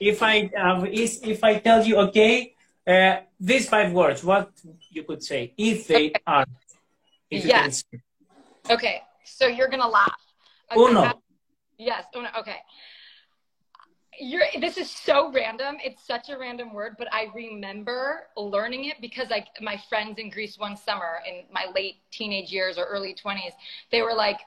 [0.00, 2.54] If I uh, if I tell you okay,
[2.86, 4.50] uh, these five words, what
[4.90, 6.22] you could say if they Okay.
[6.26, 6.46] are.
[7.30, 7.84] If Yes.
[8.70, 9.02] Okay.
[9.24, 10.20] So you're gonna laugh.
[10.72, 11.22] Okay, Uno.
[11.76, 12.06] Yes.
[12.16, 12.30] Uno.
[12.38, 12.60] Okay.
[14.20, 15.76] You're, this is so random.
[15.82, 20.30] It's such a random word, but I remember learning it because like my friends in
[20.30, 23.54] Greece one summer in my late teenage years or early 20s,
[23.90, 24.38] they were like,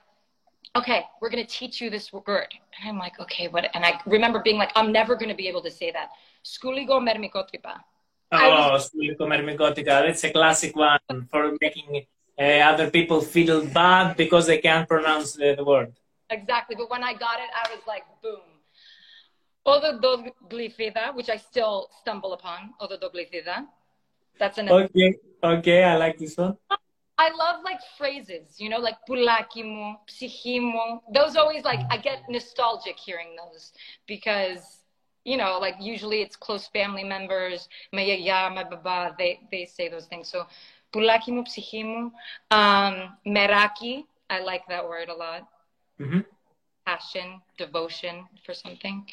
[0.77, 2.47] okay, we're going to teach you this word.
[2.79, 3.69] And I'm like, okay, what?
[3.73, 6.11] And I remember being like, I'm never going to be able to say that.
[6.45, 7.81] Skuligo mermikotripa.
[8.31, 9.85] Oh, Skulikomermikotika.
[9.85, 12.05] That's a classic one for making
[12.39, 15.93] uh, other people feel bad because they can't pronounce the, the word.
[16.29, 16.75] Exactly.
[16.75, 18.41] But when I got it, I was like, boom.
[19.65, 22.73] Odo Ododoglifida, which I still stumble upon.
[22.79, 23.65] Odo Ododoglifida.
[24.39, 24.69] That's an.
[24.69, 26.57] Okay, okay, I like this one.
[27.19, 30.99] I love like phrases, you know, like pulaki mu, psychi mu.
[31.11, 33.73] Those always like, I get nostalgic hearing those
[34.05, 34.83] because,
[35.27, 37.67] you know, like usually it's close family members.
[37.91, 40.29] My yaya, my baba, they, they say those things.
[40.29, 40.47] So
[40.93, 42.11] pulaki mu, psychi mu.
[42.49, 44.05] Um, meraki.
[44.29, 45.43] I like that word a lot.
[45.99, 46.23] Mhm.
[46.85, 49.05] Passion, devotion for something.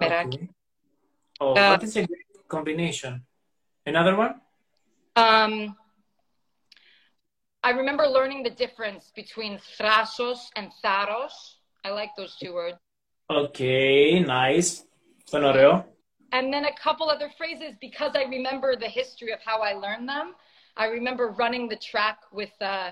[0.00, 0.34] Meraki.
[0.34, 0.48] Okay.
[1.40, 3.22] Oh, Uh, that is a great combination.
[3.84, 4.40] Another one?
[5.16, 5.76] Um,
[7.62, 11.60] I remember learning the difference between thrasos and tharos.
[11.84, 12.78] I like those two words.
[13.28, 14.84] Okay, nice.
[16.32, 20.08] And then a couple other phrases because I remember the history of how I learned
[20.08, 20.34] them.
[20.76, 22.90] I remember running the track with uh,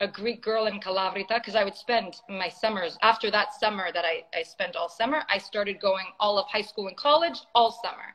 [0.00, 4.04] a Greek girl in Kalavrita because I would spend my summers after that summer that
[4.04, 5.22] I, I spent all summer.
[5.28, 8.14] I started going all of high school and college all summer,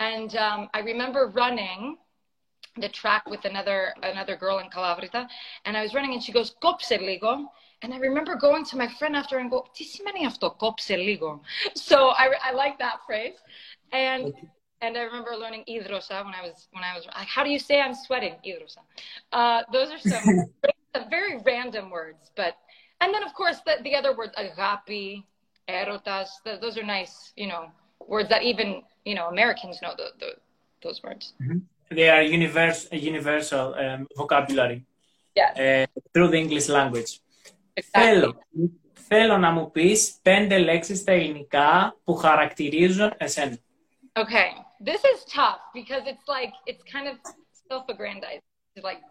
[0.00, 1.98] and um, I remember running
[2.76, 5.28] the track with another another girl in Kalavrita,
[5.64, 7.46] and I was running, and she goes "Kopse ligo,"
[7.83, 11.41] And I remember going to my friend after and go, "Τι σημαίνει αυτό, κόψε λίγο?"
[11.89, 13.37] So I, I like that phrase,
[13.91, 14.47] and Okay.
[14.81, 17.59] and I remember learning idrosa when I was when I was like, how do you
[17.59, 18.35] say I'm sweating?
[18.49, 18.81] Idrosa.
[19.39, 20.25] Uh, those are some
[21.17, 22.53] very random words, but
[23.01, 25.23] and then of course the, the other words, agapi,
[25.77, 26.29] erotas.
[26.43, 27.63] th those are nice, you know,
[28.13, 28.67] words that even
[29.09, 30.29] you know Americans know the, the,
[30.83, 31.25] those words.
[31.97, 34.79] They are universe, universal um, vocabulary
[35.41, 37.11] Yes, uh, through the English language.
[37.73, 38.01] exactly.
[38.01, 38.35] Θέλω,
[38.93, 43.57] θέλω να μου πεις πέντε λέξεις στα ελληνικά που χαρακτηρίζουν εσένα.
[44.13, 44.49] Okay,
[44.89, 47.15] this is tough because it's like it's kind of
[47.69, 48.43] self-aggrandized.
[48.75, 49.01] It's Like,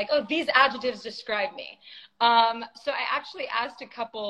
[0.00, 1.68] like oh, these adjectives describe me.
[2.28, 4.28] Um, so I actually asked a couple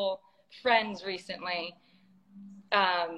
[0.64, 1.62] friends recently
[2.80, 3.12] um,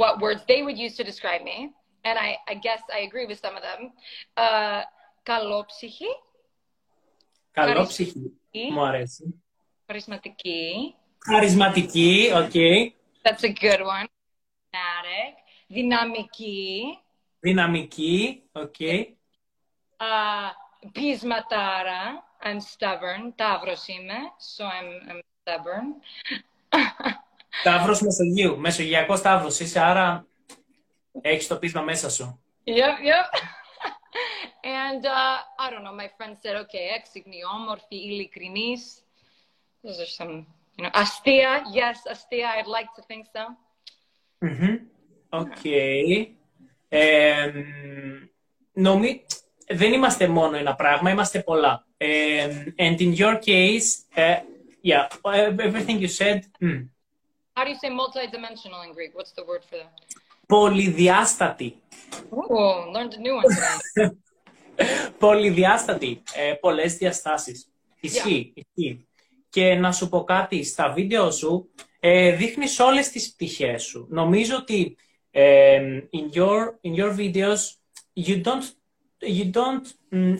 [0.00, 1.58] what words they would use to describe me,
[2.06, 3.80] and I, I guess I agree with some of them.
[4.36, 4.82] Uh,
[5.22, 6.06] καλόψυχη,
[7.50, 8.32] Καλό Χαρισ- ψυχή.
[8.72, 9.42] Μου αρέσει.
[9.87, 10.93] Charismatic.
[11.25, 12.93] Χαρισματική, okay.
[13.23, 14.07] That's a good one.
[14.71, 15.33] Dramatic.
[15.67, 16.97] Δυναμική.
[17.39, 19.03] Δυναμική, okay.
[19.97, 20.51] Uh,
[20.91, 22.23] πεισματάρα.
[22.43, 23.31] I'm stubborn.
[23.35, 24.13] Ταύρος είμαι.
[24.55, 25.85] So I'm, I'm stubborn.
[27.63, 28.59] Ταύρος Μεσογείου.
[28.59, 30.27] Μεσογειακός Ταύρος είσαι, άρα
[31.21, 32.39] έχεις το πείσμα μέσα σου.
[32.63, 33.27] Yep, yep.
[34.83, 39.04] and uh, I don't know, my friend said, okay, έξυπνη, όμορφη, ειλικρινής.
[39.85, 40.45] Those are some,
[40.77, 41.61] you know, αστεία.
[41.73, 42.49] Yes, αστεία.
[42.57, 43.43] I'd like to think so.
[44.39, 44.79] Μμμ.
[45.29, 45.65] Οκ.
[46.89, 47.63] Εμ,
[48.73, 49.25] νομι...
[49.67, 51.85] Δεν είμαστε μόνο ένα πράγμα, είμαστε πολλά.
[51.97, 54.39] Εμ, and in your case, uh,
[54.83, 55.07] yeah,
[55.67, 56.87] everything you said, mm,
[57.57, 59.11] How do you say multidimensional in Greek?
[59.15, 59.91] What's the word for that?
[60.47, 61.81] πολυδιάστατη.
[62.29, 64.09] Oh, learned a new one today.
[65.19, 66.23] Πολυδιάστατη.
[66.33, 67.67] Ε, πολλές διαστάσεις.
[67.99, 69.07] Ισχύει, ισχύει.
[69.55, 74.07] Και να σου πω κάτι, στα βίντεο σου ε, δείχνεις όλες τις πτυχές σου.
[74.09, 74.97] Νομίζω ότι
[75.31, 75.81] ε,
[76.13, 77.59] in, your, in your videos
[78.13, 78.63] you don't,
[79.21, 80.37] you don't, mm,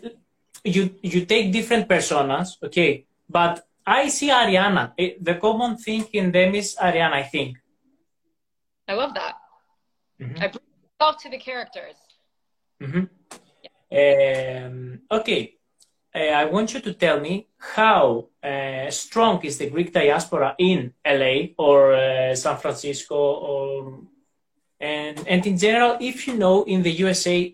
[0.63, 3.53] you, you take different personas, okay, but
[3.85, 4.83] I see Ariana.
[4.95, 7.51] Eh, The common thing in them is Ariana, I think.
[8.91, 9.35] I love that.
[10.19, 10.37] Mhm.
[10.43, 11.97] I bring myself to the characters.
[12.83, 13.03] Mhm.
[14.01, 14.75] Um,
[15.19, 15.54] okay.
[16.15, 20.93] Uh, I want you to tell me how uh, strong is the Greek diaspora in
[21.05, 23.99] LA or uh, San Francisco or
[24.79, 27.53] and and in general, if you know in the USA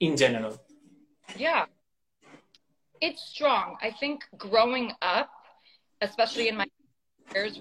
[0.00, 0.60] in general.
[1.36, 1.66] Yeah.
[3.00, 3.76] It's strong.
[3.82, 5.30] I think growing up,
[6.00, 6.66] especially in my
[7.34, 7.60] years,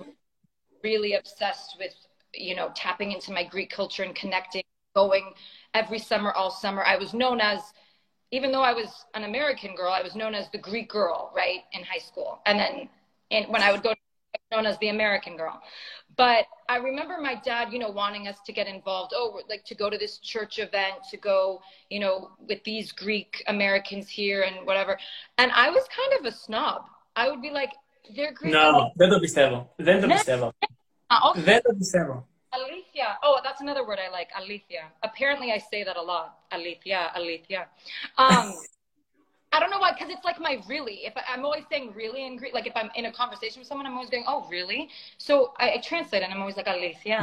[0.83, 1.93] really obsessed with,
[2.33, 4.63] you know, tapping into my Greek culture and connecting,
[4.95, 5.33] going
[5.73, 6.83] every summer, all summer.
[6.83, 7.61] I was known as,
[8.34, 11.60] even though I was an American girl, I was known as the Greek girl, right,
[11.72, 12.40] in high school.
[12.46, 12.88] And then
[13.30, 14.00] and when I would go to
[14.52, 15.60] known as the American girl.
[16.16, 19.12] But I remember my dad, you know, wanting us to get involved.
[19.14, 23.42] Oh, like to go to this church event, to go, you know, with these Greek
[23.46, 24.98] Americans here and whatever.
[25.38, 26.82] And I was kind of a snob.
[27.16, 27.72] I would be like,
[28.14, 28.52] they're Greek.
[28.52, 29.72] No, δεν το πιστεύω.
[29.76, 30.52] Δεν το πιστεύω.
[31.34, 32.28] Δεν το πιστεύω.
[32.55, 33.17] Alicia.
[33.23, 34.29] Oh, that's another word I like.
[34.37, 34.91] Alicia.
[35.03, 36.39] Apparently, I say that a lot.
[36.51, 37.67] Alicia, Alicia.
[38.17, 38.53] Um,
[39.51, 41.05] I don't know why, because it's like my really.
[41.05, 43.67] If I, am always saying really in Greek, like if I'm in a conversation with
[43.67, 44.89] someone, I'm always going, oh, really?
[45.17, 47.21] So I, I translate and I'm always like, Alicia.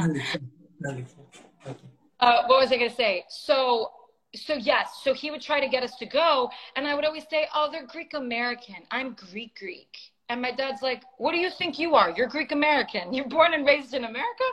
[2.19, 3.25] Uh, what was I going to say?
[3.29, 3.91] So,
[4.35, 7.25] so yes, so he would try to get us to go, and I would always
[7.29, 8.77] say, oh, they're Greek American.
[8.89, 9.95] I'm Greek Greek.
[10.29, 12.11] And my dad's like, what do you think you are?
[12.11, 13.13] You're Greek American.
[13.15, 14.43] You're born and raised in America,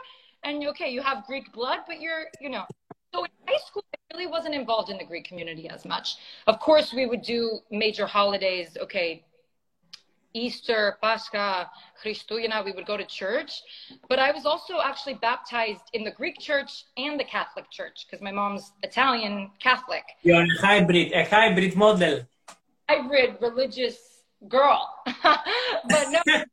[0.43, 2.65] and okay, you have Greek blood, but you're, you know.
[3.13, 6.15] So in high school, I really wasn't involved in the Greek community as much.
[6.47, 8.77] Of course, we would do major holidays.
[8.81, 9.25] Okay,
[10.33, 11.69] Easter, Pascha,
[12.01, 13.61] Christuyana, we would go to church.
[14.07, 18.21] But I was also actually baptized in the Greek church and the Catholic church because
[18.21, 20.03] my mom's Italian Catholic.
[20.23, 22.21] You're a hybrid, a hybrid model.
[22.89, 24.89] Hybrid religious girl.
[25.23, 26.21] but no.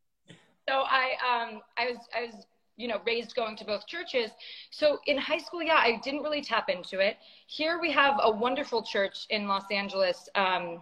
[0.69, 2.47] so I um I was I was
[2.79, 4.31] you know, raised going to both churches.
[4.71, 7.19] So in high school, yeah, I didn't really tap into it.
[7.47, 10.29] Here we have a wonderful church in Los Angeles.
[10.35, 10.81] Um,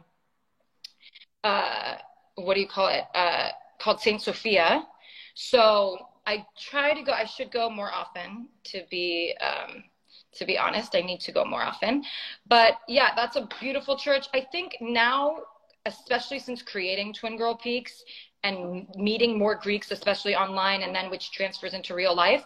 [1.43, 1.97] uh,
[2.37, 3.05] what do you call it?
[3.15, 3.49] Uh,
[3.81, 4.87] called Saint Sophia.
[5.35, 7.13] So I try to go.
[7.13, 8.49] I should go more often.
[8.65, 9.85] To be um,
[10.33, 12.05] to be honest, I need to go more often.
[12.47, 14.27] But yeah, that's a beautiful church.
[14.35, 15.39] I think now,
[15.87, 18.05] especially since creating Twin Girl Peaks,
[18.47, 22.45] and meeting more Greeks, especially online, and then which transfers into real life.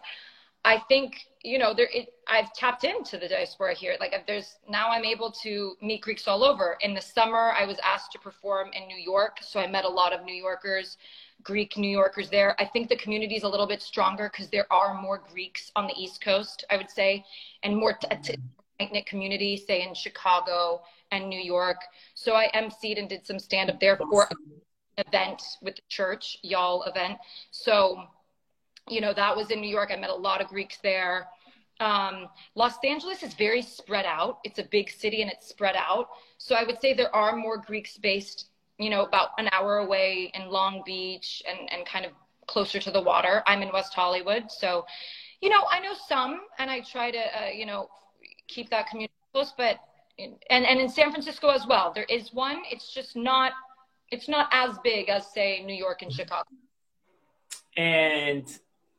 [0.64, 1.88] I think you know there.
[1.92, 3.96] It, I've tapped into the diaspora here.
[3.98, 6.76] Like there's now I'm able to meet Greeks all over.
[6.82, 9.88] In the summer, I was asked to perform in New York, so I met a
[9.88, 10.98] lot of New Yorkers,
[11.42, 12.54] Greek New Yorkers there.
[12.60, 15.86] I think the community is a little bit stronger because there are more Greeks on
[15.86, 17.24] the East Coast, I would say,
[17.62, 18.36] and more tight
[18.92, 21.78] knit community, say in Chicago and New York.
[22.14, 24.28] So I emceed and did some stand up there for
[25.06, 27.18] event with the church, y'all event.
[27.50, 28.04] So,
[28.88, 29.90] you know, that was in New York.
[29.92, 31.28] I met a lot of Greeks there.
[31.80, 34.38] Um, Los Angeles is very spread out.
[34.44, 36.08] It's a big city and it's spread out.
[36.38, 40.30] So I would say there are more Greeks based, you know, about an hour away
[40.34, 42.12] in Long Beach and, and kind of
[42.46, 43.42] closer to the water.
[43.46, 44.50] I'm in West Hollywood.
[44.50, 44.84] So,
[45.40, 47.88] you know, I know some and I try to, uh, you know,
[48.46, 49.78] keep that community close, but,
[50.18, 52.60] and, and in San Francisco as well, there is one.
[52.70, 53.52] It's just not
[54.10, 56.50] it's not as big as say New York and Chicago.
[57.76, 58.44] And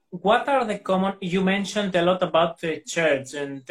[0.10, 1.15] what are the common?
[1.21, 3.63] You mentioned a lot about the church and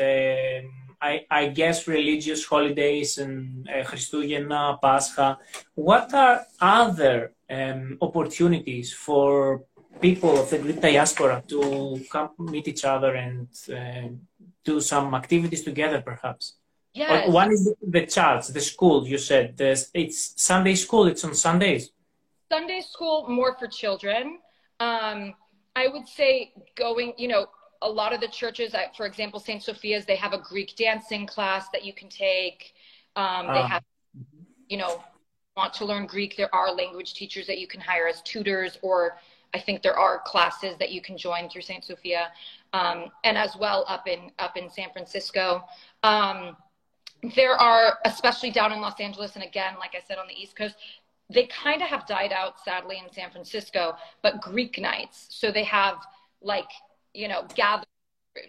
[1.03, 5.39] I, I, guess religious holidays and uh, Pascha.
[5.75, 9.63] What are other um, opportunities for
[10.01, 14.09] people of the Greek diaspora to come meet each other and uh,
[14.63, 16.60] do some activities together, perhaps?
[17.01, 17.31] Yes.
[17.31, 19.07] One is the church, the school.
[19.07, 19.55] You said
[19.95, 21.07] it's Sunday school.
[21.07, 21.93] It's on Sundays.
[22.53, 24.39] Sunday school more for children.
[24.81, 25.35] Um,
[25.75, 27.15] I would say going.
[27.17, 27.47] You know,
[27.81, 31.71] a lot of the churches, for example, Saint Sophia's, they have a Greek dancing class
[31.71, 32.75] that you can take.
[33.17, 33.85] Um, they uh, have,
[34.69, 35.03] you know,
[35.57, 36.37] want to learn Greek.
[36.37, 39.17] There are language teachers that you can hire as tutors, or
[39.55, 42.31] I think there are classes that you can join through Saint Sophia,
[42.75, 45.65] um, and as well up in up in San Francisco.
[46.03, 46.57] Um,
[47.37, 50.57] there are, especially down in Los Angeles, and again, like I said, on the East
[50.57, 50.77] Coast,
[51.29, 55.27] they kind of have died out, sadly, in San Francisco, but Greek nights.
[55.31, 55.97] So they have
[56.43, 56.71] like,
[57.15, 57.85] you know, gather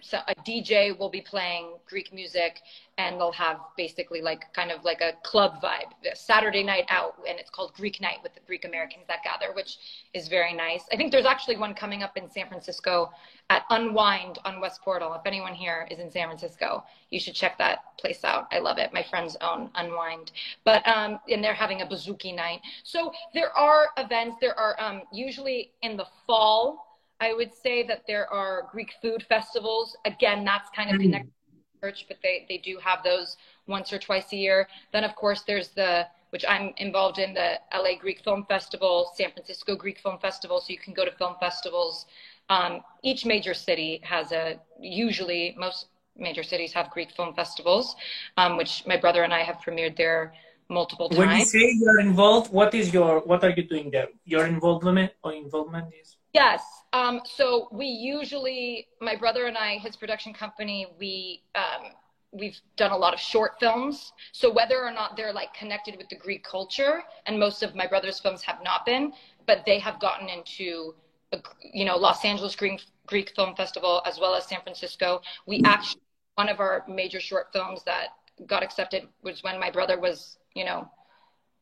[0.01, 2.61] so a DJ will be playing Greek music
[2.97, 7.39] and they'll have basically like kind of like a club vibe, Saturday night out, and
[7.39, 9.77] it's called Greek Night with the Greek Americans that gather, which
[10.13, 10.83] is very nice.
[10.91, 13.11] I think there's actually one coming up in San Francisco
[13.49, 15.13] at Unwind on West Portal.
[15.13, 18.47] If anyone here is in San Francisco, you should check that place out.
[18.51, 18.93] I love it.
[18.93, 20.31] My friends own Unwind,
[20.63, 22.61] but um, and they're having a bouzouki night.
[22.83, 24.37] So there are events.
[24.39, 26.90] There are um, usually in the fall
[27.21, 29.95] I would say that there are Greek food festivals.
[30.05, 31.03] Again, that's kind of mm.
[31.03, 34.67] connected to church, but they, they do have those once or twice a year.
[34.91, 39.31] Then, of course, there's the, which I'm involved in, the LA Greek Film Festival, San
[39.31, 40.59] Francisco Greek Film Festival.
[40.59, 42.07] So you can go to film festivals.
[42.49, 45.85] Um, each major city has a, usually, most
[46.17, 47.95] major cities have Greek film festivals,
[48.37, 50.33] um, which my brother and I have premiered there
[50.69, 51.19] multiple times.
[51.19, 54.07] When you say you're involved, what is your, what are you doing there?
[54.25, 56.17] Your involvement or involvement is?
[56.33, 56.63] Yes.
[56.93, 61.91] Um, so we usually, my brother and I, his production company, we um,
[62.33, 64.13] we've done a lot of short films.
[64.31, 67.87] So whether or not they're like connected with the Greek culture, and most of my
[67.87, 69.13] brother's films have not been,
[69.47, 70.95] but they have gotten into,
[71.33, 71.39] a,
[71.73, 75.21] you know, Los Angeles Greek Greek Film Festival as well as San Francisco.
[75.45, 76.01] We actually
[76.35, 78.07] one of our major short films that
[78.47, 80.89] got accepted was when my brother was, you know,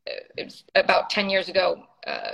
[0.06, 1.84] it was about 10 years ago.
[2.06, 2.34] Uh,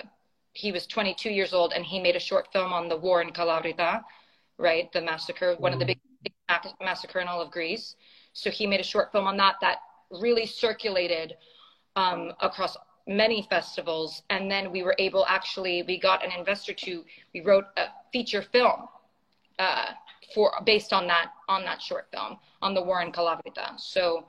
[0.56, 3.30] he was 22 years old and he made a short film on the war in
[3.32, 4.02] Kalavrita,
[4.58, 4.92] right?
[4.94, 6.00] The massacre, one of the big
[6.82, 7.96] massacre in all of Greece.
[8.32, 9.80] So he made a short film on that that
[10.10, 11.36] really circulated
[11.98, 14.24] um, across many festivals.
[14.30, 17.04] And then we were able, actually, we got an investor to,
[17.34, 18.88] we wrote a feature film
[19.60, 19.88] uh,
[20.34, 23.78] for based on that on that short film on the war in Kalavrita.
[23.78, 24.26] So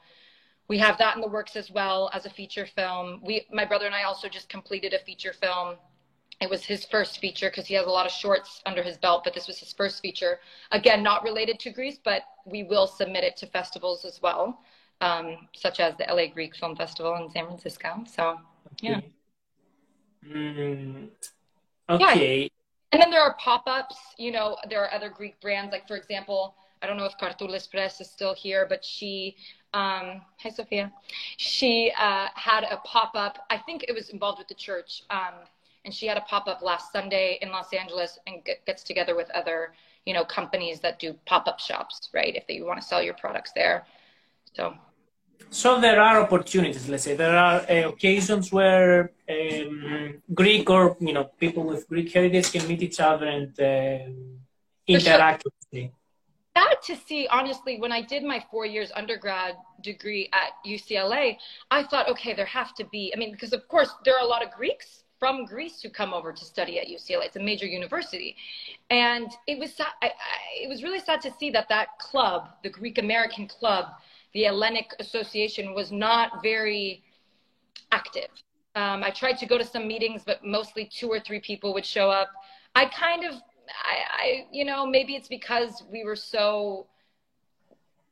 [0.69, 3.21] we have that in the works as well as a feature film.
[3.25, 5.77] We, my brother and I, also just completed a feature film
[6.41, 9.25] it was his first feature because he has a lot of shorts under his belt,
[9.25, 10.39] but this was his first feature.
[10.71, 14.61] Again, not related to Greece, but we will submit it to festivals as well,
[15.01, 18.05] um, such as the LA Greek Film Festival in San Francisco.
[18.07, 18.39] So,
[18.83, 19.01] yeah.
[20.29, 21.09] Mm,
[21.89, 22.43] okay.
[22.43, 22.49] Yeah.
[22.93, 23.97] And then there are pop-ups.
[24.19, 25.73] You know, there are other Greek brands.
[25.73, 29.37] Like for example, I don't know if Kartoulis Press is still here, but she,
[29.73, 30.93] um, hi Sophia,
[31.39, 33.39] she uh, had a pop-up.
[33.49, 35.03] I think it was involved with the church.
[35.11, 35.35] Um,
[35.87, 39.31] and she had a pop-up last Sunday in Los Angeles and get, gets together with
[39.31, 39.73] other,
[40.05, 42.35] you know, companies that do pop-up shops, right?
[42.35, 43.87] If you want to sell your products there.
[44.53, 44.75] So.
[45.49, 46.89] So there are opportunities.
[46.89, 52.13] Let's say there are uh, occasions where um, Greek or you know people with Greek
[52.13, 53.99] heritage can meet each other and uh,
[54.89, 55.45] interact.
[55.73, 55.91] Sure.
[56.57, 61.37] Sad to see, honestly, when I did my four years undergrad degree at UCLA,
[61.71, 63.13] I thought, okay, there have to be.
[63.15, 66.13] I mean, because of course there are a lot of Greeks from Greece who come
[66.13, 67.27] over to study at UCLA.
[67.27, 68.37] It's a major university,
[68.91, 70.11] and it was I, I,
[70.63, 73.87] it was really sad to see that that club, the Greek American club,
[74.35, 77.03] the Hellenic Association, was not very
[77.93, 78.29] active.
[78.75, 81.87] Um, I tried to go to some meetings, but mostly two or three people would
[81.87, 82.29] show up.
[82.75, 86.87] I kind of, I, I you know, maybe it's because we were so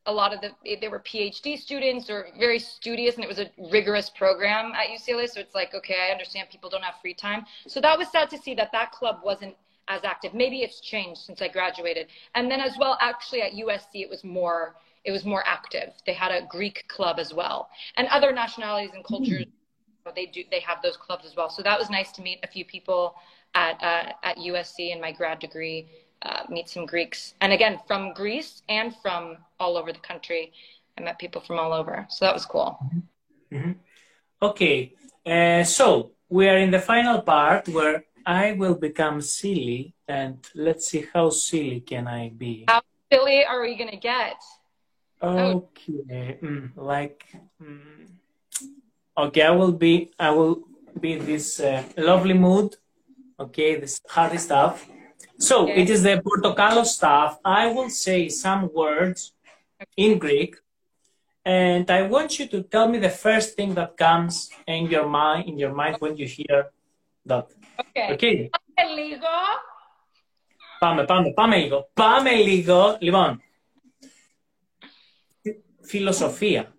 [0.07, 0.51] a lot of the
[0.81, 5.29] they were PhD students or very studious, and it was a rigorous program at UCLA.
[5.29, 7.47] So it's like, okay, I understand people don't have free time.
[7.67, 9.55] So that was sad to see that that club wasn't
[9.89, 10.35] as active.
[10.35, 12.09] Maybe it's changed since I graduated.
[12.35, 15.93] And then as well, actually at USC, it was more it was more active.
[16.07, 19.45] They had a Greek club as well, and other nationalities and cultures.
[19.45, 20.11] Mm-hmm.
[20.15, 21.49] They do they have those clubs as well.
[21.49, 23.15] So that was nice to meet a few people
[23.55, 25.89] at uh, at USC in my grad degree
[26.23, 27.35] uh, meet some Greeks.
[27.41, 30.53] And again, from Greece and from all over the country.
[30.97, 32.07] I met people from all over.
[32.09, 32.79] So that was cool.
[33.53, 33.73] Mm-hmm.
[34.41, 34.95] Okay.
[35.27, 39.95] Uh, so we are in the final part where I will become silly.
[40.07, 42.65] And let's see how silly can I be.
[42.69, 44.37] How silly are we going to get?
[45.23, 46.39] Okay.
[46.43, 47.25] Mm, like,
[47.63, 48.07] mm.
[49.17, 50.65] okay, I will be, I will
[51.01, 52.77] be in this uh, lovely mood.
[53.41, 54.87] Okay, this hearty stuff.
[55.38, 55.82] So okay.
[55.82, 57.40] it is the Portokalo stuff.
[57.46, 59.34] I will say some words
[59.96, 60.56] in Greek,
[61.46, 65.48] and I want you to tell me the first thing that comes in your mind
[65.50, 66.72] in your mind when you hear
[67.26, 67.48] that.
[67.80, 68.14] Okay.
[68.14, 68.50] okay.
[68.74, 69.28] Πάμε λίγο.
[70.80, 71.90] Πάμε, πάμε, πάμε λίγο.
[71.94, 72.98] Πάμε λίγο.
[73.00, 73.42] Λοιπόν.
[75.82, 76.74] Φιλοσοφία.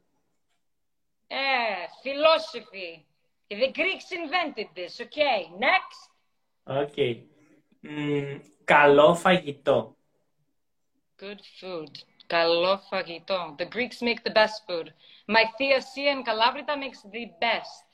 [1.30, 3.06] Eh, philosophy.
[3.48, 5.00] The Greeks invented this.
[5.00, 6.00] Okay, next.
[6.66, 7.24] Okay.
[7.85, 9.95] Mm, καλό φαγητό.
[11.21, 11.91] Good food.
[12.27, 13.55] Καλό φαγητό.
[13.57, 14.87] The Greeks make the best food.
[15.27, 17.85] My θεία in Calabria makes the best.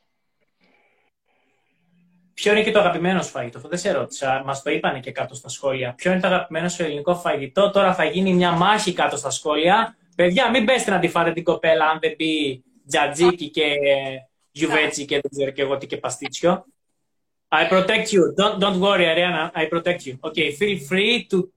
[2.33, 4.41] Ποιο είναι και το αγαπημένο σου φαγητό, αυτό δεν σε ρώτησα.
[4.45, 5.93] Μας το είπανε και κάτω στα σχόλια.
[5.93, 9.97] Ποιο είναι το αγαπημένο σου ελληνικό φαγητό; Τώρα θα γίνει μια μάχη κάτω στα σχόλια.
[10.15, 13.75] Παιδιά, μην πέστε να τη φάτε την κοπέλα αν δεν πει τζατζίκι και
[14.51, 16.65] γιουβέτσι και δεν ξέρω και εγώ τι και παστίτσιο.
[17.51, 18.33] I protect you.
[18.37, 19.51] Don't don't worry, Arianna.
[19.53, 20.17] I protect you.
[20.23, 21.51] Okay, feel free to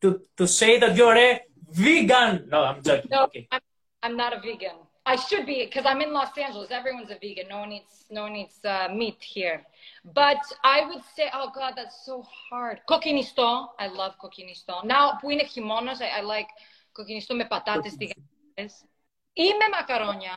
[0.00, 2.48] to to say that you're a vegan.
[2.48, 3.10] No, I'm joking.
[3.10, 3.46] No, okay.
[3.52, 3.60] I'm,
[4.02, 4.76] I'm not a vegan.
[5.04, 6.70] I should be because I'm in Los Angeles.
[6.70, 7.46] Everyone's a vegan.
[7.48, 9.62] No one eats no one eats uh, meat here.
[10.04, 12.80] But I would say, oh God, that's so hard.
[12.88, 14.84] Coquinisto, I love coquinisto.
[14.84, 16.50] Now που είναι χειμώνας, I, I like
[16.98, 18.84] coquinisto με πατάτες τηγανιτές
[19.32, 20.36] ή με μακαρόνια.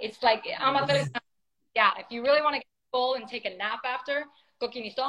[0.00, 1.10] It's like, άμα θέλεις
[1.74, 4.15] yeah, if you really want to get full and take a nap after
[4.59, 5.05] cooking isto.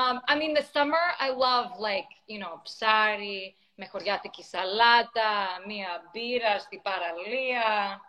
[0.00, 6.10] Um, I mean, the summer, I love like, you know, ψάρι, με χωριάτικη σαλάτα, μία
[6.12, 8.00] μπύρα στη παραλία.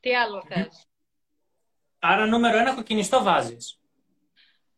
[0.00, 0.86] Τι άλλο θες.
[1.98, 3.78] Άρα νούμερο ένα κοκκινιστό βάζεις.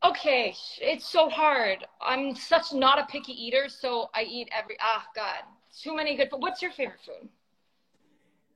[0.01, 0.53] Okay,
[0.93, 1.79] it's so hard.
[2.01, 3.91] I'm such not a picky eater, so
[4.21, 4.77] I eat every.
[4.93, 5.43] Ah, God,
[5.83, 6.29] too many good.
[6.45, 7.29] What's your favorite food?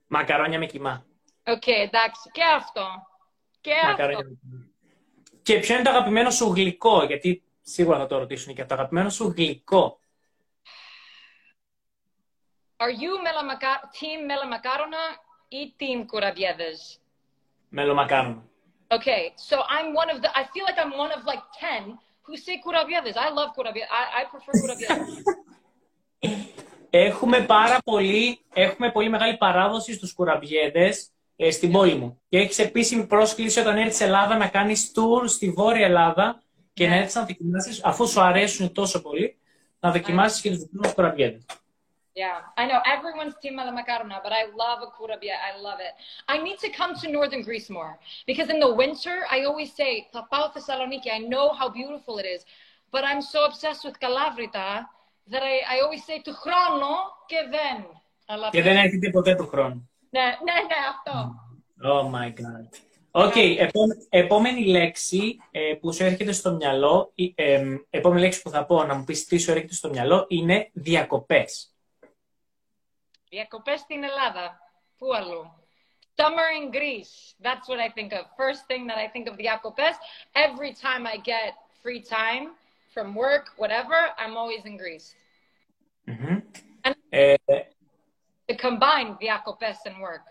[0.07, 1.05] Μακαρόνια με κοιμά.
[1.47, 2.87] Οκ, εντάξει, και αυτό.
[3.61, 4.64] Και Μακαρόνια αυτό.
[5.48, 5.60] Με κοιμά.
[5.60, 9.10] Και ποιο είναι το αγαπημένο σου γλυκό, γιατί σίγουρα θα το ρωτήσουν και το αγαπημένο
[9.10, 10.00] σου γλυκό.
[12.78, 15.04] Are you Melamaka- team Melamakarona
[15.48, 17.00] ή team Kurabievas?
[17.70, 18.44] Μελομακάρονα.
[18.88, 22.38] Okay, so I'm one of the, I feel like I'm one of like 10 who
[22.38, 23.16] say Kurabievas.
[23.18, 23.90] I love Kurabievas.
[24.00, 25.10] I, I prefer Kurabievas.
[26.90, 32.22] Έχουμε πάρα πολύ, έχουμε πολύ μεγάλη παράδοση στους κουραμπιέδες ε, στην πόλη μου.
[32.30, 36.42] Και έχεις επίσημη πρόσκληση όταν έρθεις Ελλάδα να κάνεις tour στη Βόρεια Ελλάδα
[36.74, 39.38] και να έρθεις να δοκιμάσεις, αφού σου αρέσουν τόσο πολύ,
[39.80, 41.46] να δοκιμάσεις και τους δικούς μας κουραμπιέδες.
[42.16, 45.36] yeah, I know everyone's team Melamakarona, but I love a Kurabia.
[45.50, 45.94] I love it.
[46.34, 47.94] I need to come to northern Greece more
[48.30, 52.28] because in the winter, I always say, "Θα πάω Thessaloniki." I know how beautiful it
[52.36, 52.42] is,
[52.94, 54.68] but I'm so obsessed with Kalavrita
[55.32, 56.94] that I, I always say, to chrono
[57.26, 58.02] και δεν.
[58.26, 59.90] Αλλά Και δεν έρχεται ποτέ του χρόνου.
[60.16, 61.36] Ναι, ναι, ναι, αυτό.
[61.84, 62.80] Oh my god.
[63.12, 68.50] Οκ, επόμε- επόμενη λέξη ε, που σου έρχεται στο μυαλό, η- εμ, επόμενη λέξη που
[68.50, 71.74] θα πω να μου πεις τι σου έρχεται στο μυαλό είναι διακοπές.
[73.30, 74.60] Διακοπές στην Ελλάδα.
[74.98, 75.54] Πού αλλού;
[76.16, 77.14] Summer in Greece.
[77.46, 78.24] That's what I think of.
[78.44, 79.94] First thing that I think of διακοπές.
[80.32, 81.52] Every time I get
[81.84, 82.46] free time
[82.94, 85.16] from work, whatever, I'm always in Greece.
[86.04, 86.42] Μμμ.
[86.88, 86.96] And-
[88.45, 90.25] Ε, To combine διακοπές and work.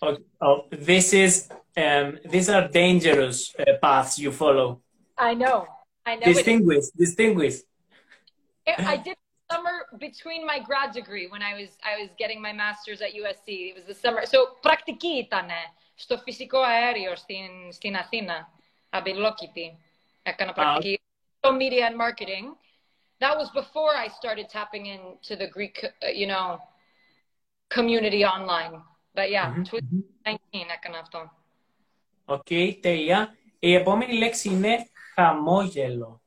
[0.00, 0.22] Okay.
[0.40, 4.80] Oh, this is um, these are dangerous uh, paths you follow.
[5.16, 5.66] I know.
[6.06, 6.30] I know.
[6.30, 7.56] It, Distinguish, distinguish.
[8.92, 9.16] I did
[9.50, 13.48] summer between my grad degree when I was I was getting my master's at USC.
[13.70, 14.22] It was the summer.
[14.26, 15.48] So πρακτική ήταν
[15.94, 18.52] στο φυσικό αέριο στην, στην Αθήνα.
[18.90, 19.78] Αμπελόκητη.
[20.22, 21.00] Έκανα πρακτική.
[21.40, 22.54] So media and marketing.
[23.20, 26.60] That was before I started tapping into the Greek, uh, you know,
[27.75, 28.73] community online.
[29.15, 29.53] But yeah,
[30.23, 31.31] 2019 έκανα αυτό.
[32.25, 32.47] Οκ,
[32.81, 33.35] τέλεια.
[33.59, 36.21] Η επόμενη λέξη είναι χαμόγελο.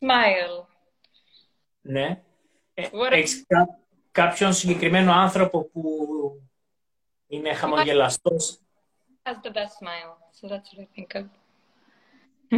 [0.00, 0.64] Smile.
[1.80, 2.22] Ναι.
[2.74, 3.78] Ε, What- έχεις κά-
[4.12, 5.82] κάποιον συγκεκριμένο άνθρωπο που
[7.26, 8.58] είναι χαμογελαστός.
[9.22, 10.12] Has the best smile.
[10.40, 11.26] So that's what I think of.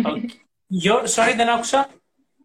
[0.07, 0.29] Okay.
[0.85, 1.89] Your, sorry, δεν άκουσα.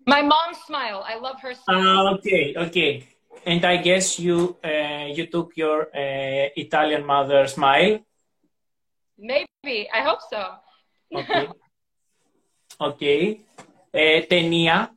[0.06, 1.00] My mom's smile.
[1.12, 1.82] I love her smile.
[1.84, 3.02] Ah, okay, okay.
[3.48, 8.04] And I guess you uh, you took your uh, Italian mother's smile.
[9.16, 10.60] Maybe I hope so.
[11.16, 11.48] okay.
[12.92, 13.20] okay.
[13.96, 14.92] Uh, tenia.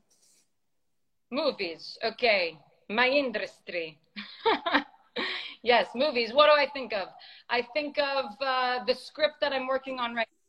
[1.30, 1.94] Movies.
[2.03, 2.59] Okay.
[2.90, 4.03] My industry.
[5.62, 6.34] yes, movies.
[6.34, 7.07] What do I think of?
[7.46, 10.26] I think of uh, the script that I'm working on right.
[10.26, 10.42] Now.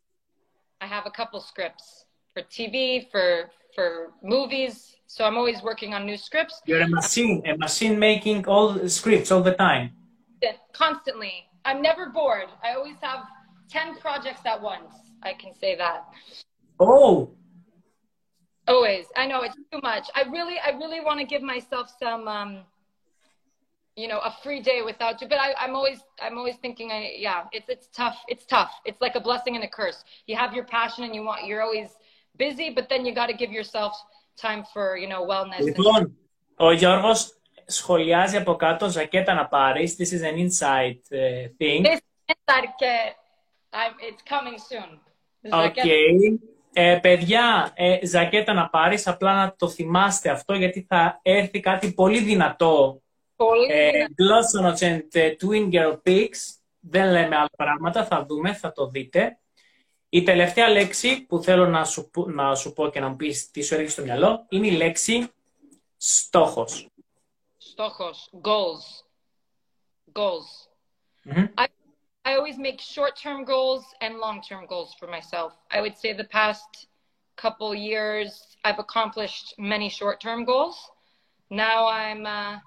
[0.82, 4.96] I have a couple scripts for TV, for for movies.
[5.08, 6.62] So I'm always working on new scripts.
[6.66, 9.92] You're a machine, a machine making all scripts all the time.
[10.74, 11.48] Constantly.
[11.66, 12.48] I'm never bored.
[12.64, 13.26] I always have
[13.70, 14.94] 10 projects at once.
[15.22, 16.06] I can say that.
[16.80, 17.32] Oh,
[18.68, 19.06] Always.
[19.16, 20.08] I know it's too much.
[20.16, 22.62] I really, I really want to give myself some, um,
[23.96, 25.28] you know, a free day without you.
[25.28, 28.18] But I, I'm always, I'm always thinking, I, yeah, it's, it's tough.
[28.28, 28.72] It's tough.
[28.86, 30.04] It's like a blessing and a curse.
[30.26, 31.90] You have your passion and you want, you're always
[32.38, 33.92] busy, but then you got to give yourself
[34.46, 35.60] time for, you know, wellness.
[35.60, 36.18] and- λοιπόν,
[36.56, 39.96] ο Γιώργος σχολιάζει από κάτω ζακέτα να πάρεις.
[40.00, 41.82] This is an inside uh, thing.
[41.86, 42.00] This
[42.32, 43.10] is like, uh,
[43.80, 45.00] I'm, it's coming soon.
[45.44, 45.76] This is Οκ.
[45.76, 46.40] like-
[46.74, 51.94] Ε, παιδιά, ε, ζακέτα να πάρεις, απλά να το θυμάστε αυτό, γιατί θα έρθει κάτι
[51.94, 53.02] πολύ δυνατό.
[53.36, 54.14] Πολύ Ε, δυνατό.
[54.24, 56.56] Glossonots and ε, Twin Girl Pics.
[56.80, 59.40] Δεν λέμε άλλα πράγματα, θα δούμε, θα το δείτε.
[60.14, 63.52] Η τελευταία λέξη που θέλω να σου, πω- να σου πω και να μου πεις
[63.52, 65.32] τι σου έρχεται στο μυαλό είναι η λέξη
[65.98, 66.90] στόχος.
[67.58, 68.30] Στόχος.
[68.44, 68.86] Goals.
[70.14, 70.52] Goals.
[71.24, 71.48] Μμμ.
[71.58, 71.68] I,
[72.26, 75.52] I always make short term goals and long term goals for myself.
[75.72, 76.70] I would say the past
[77.44, 78.32] couple years,
[78.66, 80.78] I've accomplished many short term goals.
[81.48, 82.62] Now I'm uh,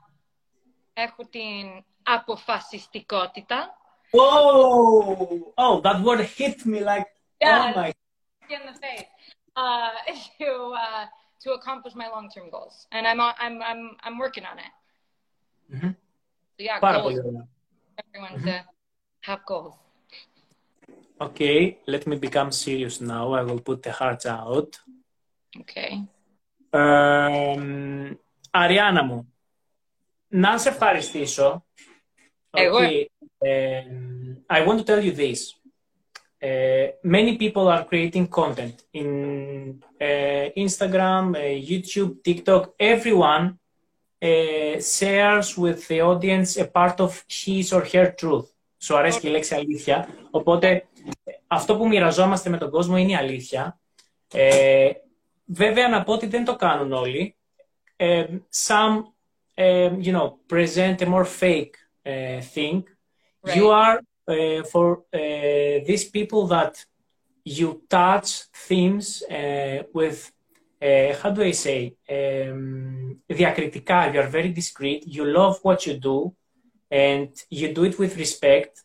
[0.92, 3.78] έχω την αποφασιστικότητα.
[4.10, 7.08] Oh, oh, that word hit me like,
[7.43, 7.73] Yeah.
[7.75, 7.93] oh my
[8.57, 9.05] in the face
[9.55, 9.89] uh,
[10.39, 10.49] to
[10.85, 11.05] uh,
[11.43, 14.73] to accomplish my long term goals, and I'm on, I'm I'm I'm working on it.
[15.75, 15.91] Mhm.
[16.55, 17.03] So yeah, Πάρα goals.
[17.03, 17.47] πολύ ωραία.
[18.01, 18.55] Everyone to
[19.27, 19.75] have goals.
[21.27, 23.25] Okay, let me become serious now.
[23.39, 24.69] I will put the hearts out.
[25.59, 25.91] Okay.
[26.69, 27.55] Ε,
[28.51, 29.33] Αριάννα μου,
[30.27, 31.65] να σε ευχαριστήσω.
[32.51, 32.77] Εγώ.
[32.77, 33.05] Okay,
[33.39, 35.39] um, I want to tell you this.
[36.43, 42.73] Uh, many people are creating content in uh, Instagram, uh, YouTube, TikTok.
[42.77, 43.59] Everyone
[44.21, 48.47] uh, shares with the audience a part of his or her truth.
[48.81, 50.09] Σου αρέσει και η λέξη αλήθεια.
[50.31, 50.87] Οπότε
[51.47, 53.79] αυτό που μοιραζόμαστε με τον κόσμο είναι η αλήθεια.
[54.33, 54.91] Ε,
[55.45, 57.35] βέβαια να πω ότι δεν το κάνουν όλοι.
[57.95, 58.25] Ε,
[58.67, 59.03] some,
[59.53, 61.69] ε, you know, present a more fake
[62.05, 62.83] uh, thing.
[63.41, 63.55] Right.
[63.55, 66.84] You are uh, for uh, these people that
[67.44, 70.32] you touch themes uh, with,
[70.80, 74.14] uh, how do I say, um, diacritica.
[74.14, 75.06] You are very discreet.
[75.06, 76.34] You love what you do,
[76.90, 78.80] and you do it with respect.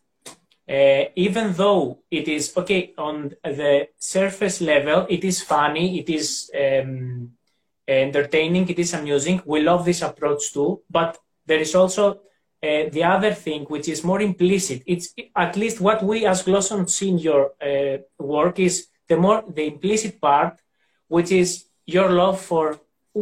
[1.16, 7.32] even though it is okay on the surface level, it is funny, it is um,
[7.88, 9.42] entertaining, it is amusing.
[9.44, 12.20] We love this approach too, but there is also
[12.63, 15.07] uh, the other thing which is more implicit it's
[15.45, 17.97] at least what we as glossons see in your uh,
[18.37, 18.75] work is
[19.09, 20.53] the more the implicit part
[21.15, 21.49] which is
[21.85, 22.65] your love for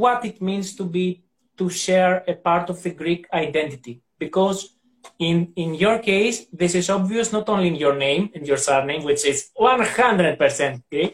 [0.04, 1.08] what it means to be
[1.60, 4.60] to share a part of the greek identity because
[5.20, 9.04] in in your case this is obvious not only in your name and your surname
[9.10, 11.14] which is 100% greek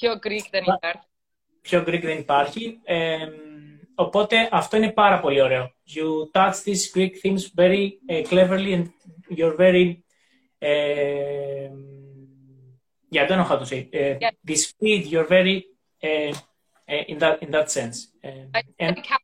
[0.00, 1.06] Πιο Greek δεν Μα- υπάρχει.
[1.60, 2.80] πιο Greek δεν υπάρχει.
[2.84, 3.18] Ε,
[4.05, 5.71] Οπότε αυτό είναι πάρα πολύ ωραίο.
[5.95, 8.85] You touch these Greek themes very uh, cleverly and
[9.37, 9.85] you're very...
[10.69, 11.69] Uh,
[13.13, 13.87] yeah, I don't know how to say it.
[14.01, 14.31] Uh, yeah.
[14.49, 15.57] This feed, you're very
[16.07, 16.33] uh,
[17.11, 17.97] in that in that sense.
[18.23, 19.17] I, and I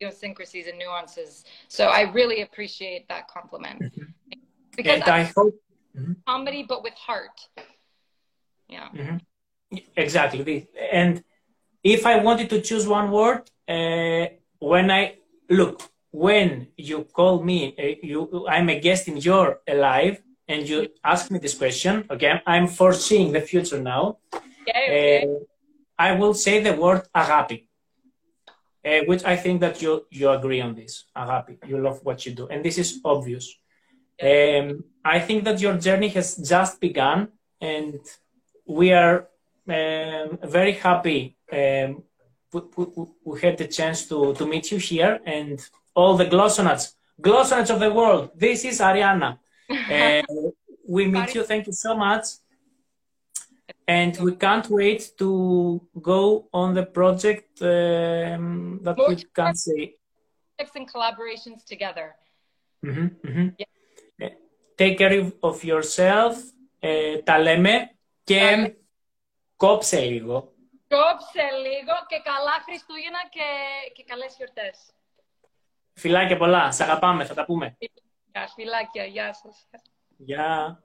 [0.00, 1.44] idiosyncrasies and nuances.
[1.68, 3.78] So I really appreciate that compliment.
[3.82, 4.04] Mm-hmm.
[4.76, 5.54] Because I, I hope
[5.96, 6.12] mm-hmm.
[6.26, 7.38] comedy, but with heart.
[8.68, 8.88] Yeah.
[8.94, 9.18] Mm-hmm.
[10.04, 10.68] Exactly.
[11.00, 11.14] And
[11.94, 14.26] if I wanted to choose one word, uh,
[14.58, 15.18] when I
[15.48, 20.88] look, when you call me, uh, you I'm a guest in your live, and you
[21.04, 22.04] ask me this question.
[22.10, 24.18] Okay, I'm foreseeing the future now.
[24.34, 25.22] Okay.
[25.22, 25.44] Uh,
[25.98, 27.68] I will say the word agapi,
[28.84, 31.04] uh, which I think that you you agree on this.
[31.16, 33.54] Agapi, you love what you do, and this is obvious.
[34.20, 37.28] Um, I think that your journey has just begun,
[37.60, 38.00] and
[38.66, 39.28] we are
[39.68, 42.02] um, very happy um,
[42.52, 45.60] we, we, we, had the chance to, to meet you here and
[45.94, 48.30] all the glossonauts, glossonauts of the world.
[48.34, 49.38] This is Arianna.
[49.68, 50.22] Uh,
[50.88, 51.42] we meet you.
[51.42, 52.26] Thank you so much.
[53.88, 59.96] And we can't wait to go on the project um, that we can see.
[60.56, 62.14] Projects and collaborations together.
[62.84, 63.48] Mm-hmm, mm-hmm.
[63.58, 64.26] Yeah.
[64.26, 64.30] Uh,
[64.78, 66.36] take care of yourself.
[66.78, 67.90] Ε, τα λέμε
[68.24, 68.74] και
[69.56, 70.55] κόψε λίγο.
[70.88, 73.48] Κόψε λίγο και καλά Χριστούγεννα και,
[73.94, 74.92] και καλές γιορτές.
[75.94, 76.72] Φιλάκια πολλά.
[76.72, 77.24] Σ' αγαπάμε.
[77.24, 77.76] Θα τα πούμε.
[78.32, 79.66] Γεια, φιλάκια, γεια σας.
[80.16, 80.82] Γεια.